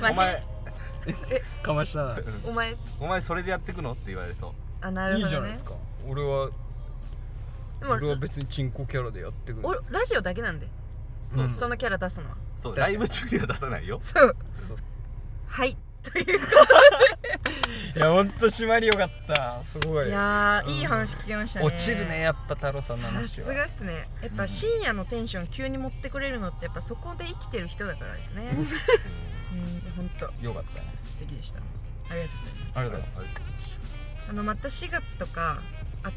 [0.00, 0.42] ま あお前
[1.62, 2.16] かましたな。
[2.44, 4.52] お前お前それでやってくのって言われそう。
[4.80, 5.30] あなるいいほどね。
[5.30, 5.72] じゃないですか。
[6.06, 6.50] 俺は
[7.80, 9.66] でも俺は別にチンコキャラでやってくる。
[9.66, 10.68] おラジオだけなんで。
[11.32, 11.54] うん。
[11.54, 12.36] そのキャラ出すのは。
[12.56, 14.00] そうライブ中には出さないよ。
[14.02, 14.36] そう。
[14.56, 14.76] そう。
[15.46, 15.76] はい
[16.10, 16.38] という
[17.96, 19.62] いやほんと締まりよかった。
[19.64, 20.08] すごい。
[20.08, 21.66] いやーいい話聞きましたね。
[21.66, 23.46] 落ちるねやっぱ太郎さんのさ話は。
[23.46, 24.08] すがっすね。
[24.20, 28.50] やっぱ深夜のテンション急に持ってくれるのってやっぱそこで生きてる人だからですね。
[28.54, 29.92] うん。
[29.96, 30.92] 本当よかったね。
[30.98, 31.60] 素敵でした。
[31.60, 32.78] ありがとうございます。
[32.78, 33.78] ありがとうございます。
[34.28, 35.62] あのまた4月とか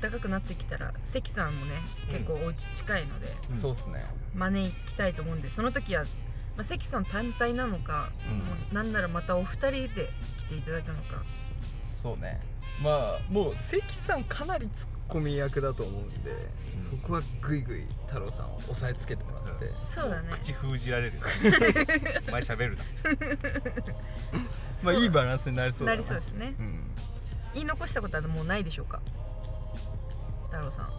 [0.01, 1.75] 暖かくなってきたら関さんもね
[2.09, 2.17] うん。
[2.17, 3.55] 結構お家近いので、うん。
[3.55, 4.05] そうっすね。
[4.35, 6.03] 招きたいと思うんでその時は、
[6.59, 8.39] まあ、関さん単体なのか、うん。
[8.39, 11.23] もうなんならまたお二人で来ていただくのか。
[12.03, 12.41] そうね。
[12.83, 16.31] まあもう関さんかなりツッコミ役だと思うんで、
[16.89, 20.27] そこはグイグイ太郎さんを押さえつけてもらって、そうだね。
[20.33, 21.13] 口封じられる。
[21.15, 21.21] よ
[22.27, 22.83] お前喋るな。
[24.83, 25.95] まあいいバランスになりそうだな。
[25.95, 26.55] りそうですね。
[26.59, 26.83] うん、
[27.53, 29.01] 言い残したことはもうないでしょうか？
[30.47, 30.89] 太郎さん。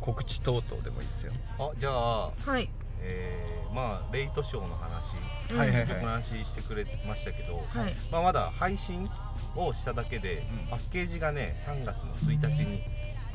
[0.00, 1.32] 告知等々でもいいですよ。
[1.58, 2.70] あじゃあはい、
[3.04, 5.14] えー、まあレイトショーの話
[5.50, 5.86] うんはいはい。
[6.02, 7.94] お話ししてくれましたけど、はい。
[8.10, 9.08] まあ、まだ配信
[9.54, 10.68] をしただけで、うん。
[10.70, 12.82] パッケージがね3月の1日に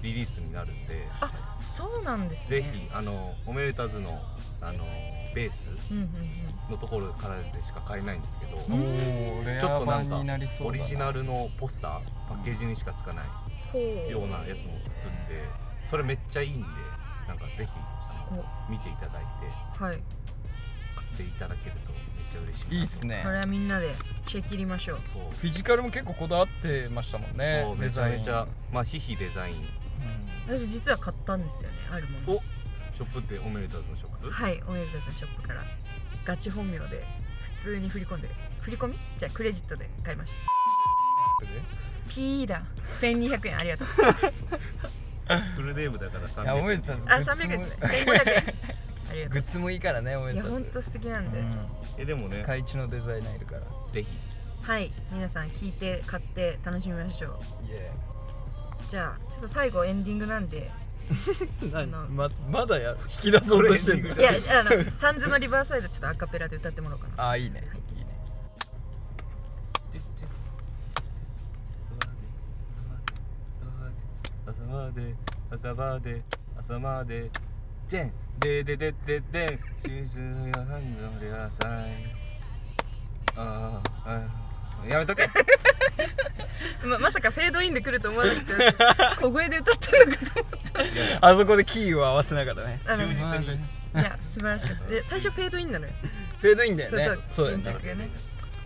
[0.02, 4.22] リリースになるんで、あそうなんですぜねひあのオメレタズの
[4.62, 4.86] あの
[5.36, 6.10] ベースうんうん
[6.72, 10.24] のところからでしか買えないんですけど、おおレちょっアとなんか
[10.64, 15.44] オリジナルのポスターパッケージにしかつかないようなやつも作って
[15.90, 16.68] それめっちゃいいんで
[17.30, 17.70] なんかぜひ
[18.70, 19.24] 見ていただい
[19.78, 20.02] てはい。
[20.96, 22.02] 買っていただけるとめっ
[22.34, 23.22] ちゃ嬉しいいいっすね。
[23.24, 23.94] これはみんなで
[24.26, 25.00] チェキりましょう。
[25.40, 28.20] フィジカルも結構こだわってましたもんねそうめちゃデザイン。
[28.20, 29.56] めちゃまあヒヒデザイン。
[30.48, 32.40] 私実は買ったんですよねあるもの。
[32.40, 32.42] お
[32.96, 34.32] ショップってオメレタズのショップ？
[34.32, 35.64] はいおめでとうございますショップから。
[36.26, 37.04] ガチ本名で
[37.58, 38.30] 普通に振り込んで
[38.62, 38.96] 振り込み？
[39.20, 40.40] じゃあクレジットで買いました。
[42.10, 42.64] ピーだ。
[43.00, 43.88] 1200円ありがとう
[45.56, 47.78] フルネームだからいやおめ300でとうあ300円ですね。
[47.82, 48.54] 1500円
[49.10, 51.44] ありがとグッズもいいからねおういやめでとうほんと素敵なんで、
[51.98, 52.44] えでもね。
[52.46, 53.62] 会一のデザイナーいるから。
[53.92, 54.08] ぜひ。
[54.62, 54.92] はい。
[55.12, 57.40] 皆さん聞いて買って楽しみましょう。
[58.90, 60.72] じゃあちょっと最後エンディングなんで。
[62.12, 67.30] ままだや引き出そうとしてるいやあのサンズのリバーサイドちょっとアカペラで歌ってもらおうかな。
[67.30, 67.62] あいいね。
[67.72, 67.89] はい
[74.70, 75.16] まで
[75.52, 76.22] 赤まで
[76.58, 77.30] 朝まで
[77.90, 80.96] でんでででででんシュシュやはん。
[80.96, 81.92] ぞりゃさい
[83.36, 84.92] あーあー。
[84.92, 85.30] やめとけ。
[86.86, 88.54] ままさかフェードインで来ると思わなくて
[89.20, 90.54] 小声で歌ってるのかと思っ
[91.22, 92.80] あそこでキーを合わせながらね。
[92.86, 93.56] たあの忠実に。
[93.56, 93.60] い
[93.96, 94.86] や素晴らしかった。
[94.86, 95.94] で最初フェードインなのよ。
[96.40, 97.06] フェードインだよね。
[97.06, 97.52] そうそう。
[97.52, 98.10] そうだよね。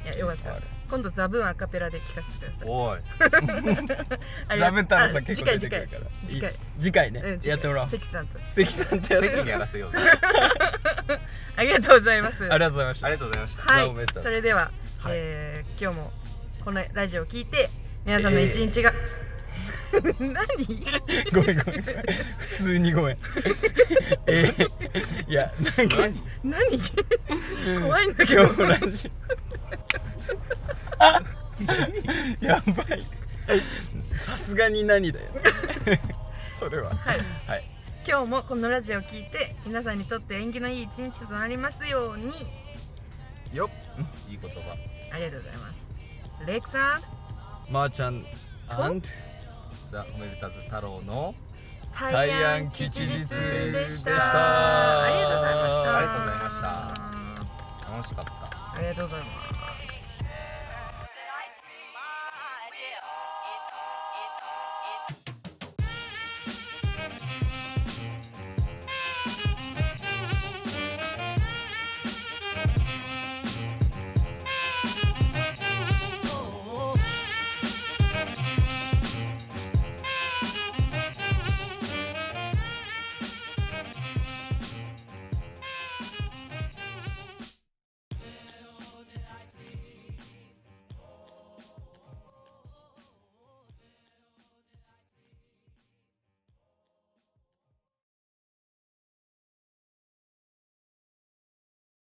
[0.04, 0.51] いやよかった
[0.90, 2.68] 今度ザブーンアカペラで聴かせてください。
[2.68, 3.00] おい。
[4.48, 6.12] ありがザブ太郎さ結構次回次回出てくるから。
[6.30, 7.12] 次回次回。
[7.12, 7.22] ね。
[7.24, 7.50] うん次回。
[7.50, 7.90] やってもらおう。
[7.90, 8.40] 関さんと。
[8.48, 9.98] 関さんとやってやらせようぜ。
[11.56, 12.44] ありがとうございます。
[12.52, 13.74] ありがとうございましたありがとうございました。
[13.74, 14.24] はい。
[14.24, 15.12] それでは、はい。
[15.16, 16.12] えー今日も
[16.64, 17.70] このラジオを聞いて
[18.06, 18.94] 皆さんの一日が、
[19.94, 20.06] 何？
[21.34, 21.82] ごめんごめん。
[21.84, 22.04] ごめん
[22.38, 23.18] 普通にごめん。
[24.28, 25.98] えー、いやなんか。
[26.44, 26.80] 何？
[27.82, 29.34] 怖いんだけ今ど日のラジオ。
[29.34, 30.12] あ
[32.41, 33.03] やばい。
[34.17, 35.26] さすがに何だよ。
[36.59, 36.95] それは。
[36.95, 37.19] はい。
[37.47, 37.69] はい。
[38.07, 42.32] 今日もこのラジオを聞いて皆さんにとって縁起のいい一日となりますように。
[43.53, 43.69] よっ。
[44.30, 44.57] いい言葉。
[45.11, 45.86] ありがとうございます。
[46.45, 47.01] レイクさん。
[47.71, 48.26] まー、ちゃん。
[48.69, 49.07] と？and
[49.89, 51.36] ザ・おめでたず太郎の
[51.93, 54.11] 大安安吉日ででした。
[55.03, 55.97] ありがとうございました。
[55.97, 56.74] ありがとうございました。
[57.91, 58.34] 楽しかった。
[58.74, 59.53] ありがとうございます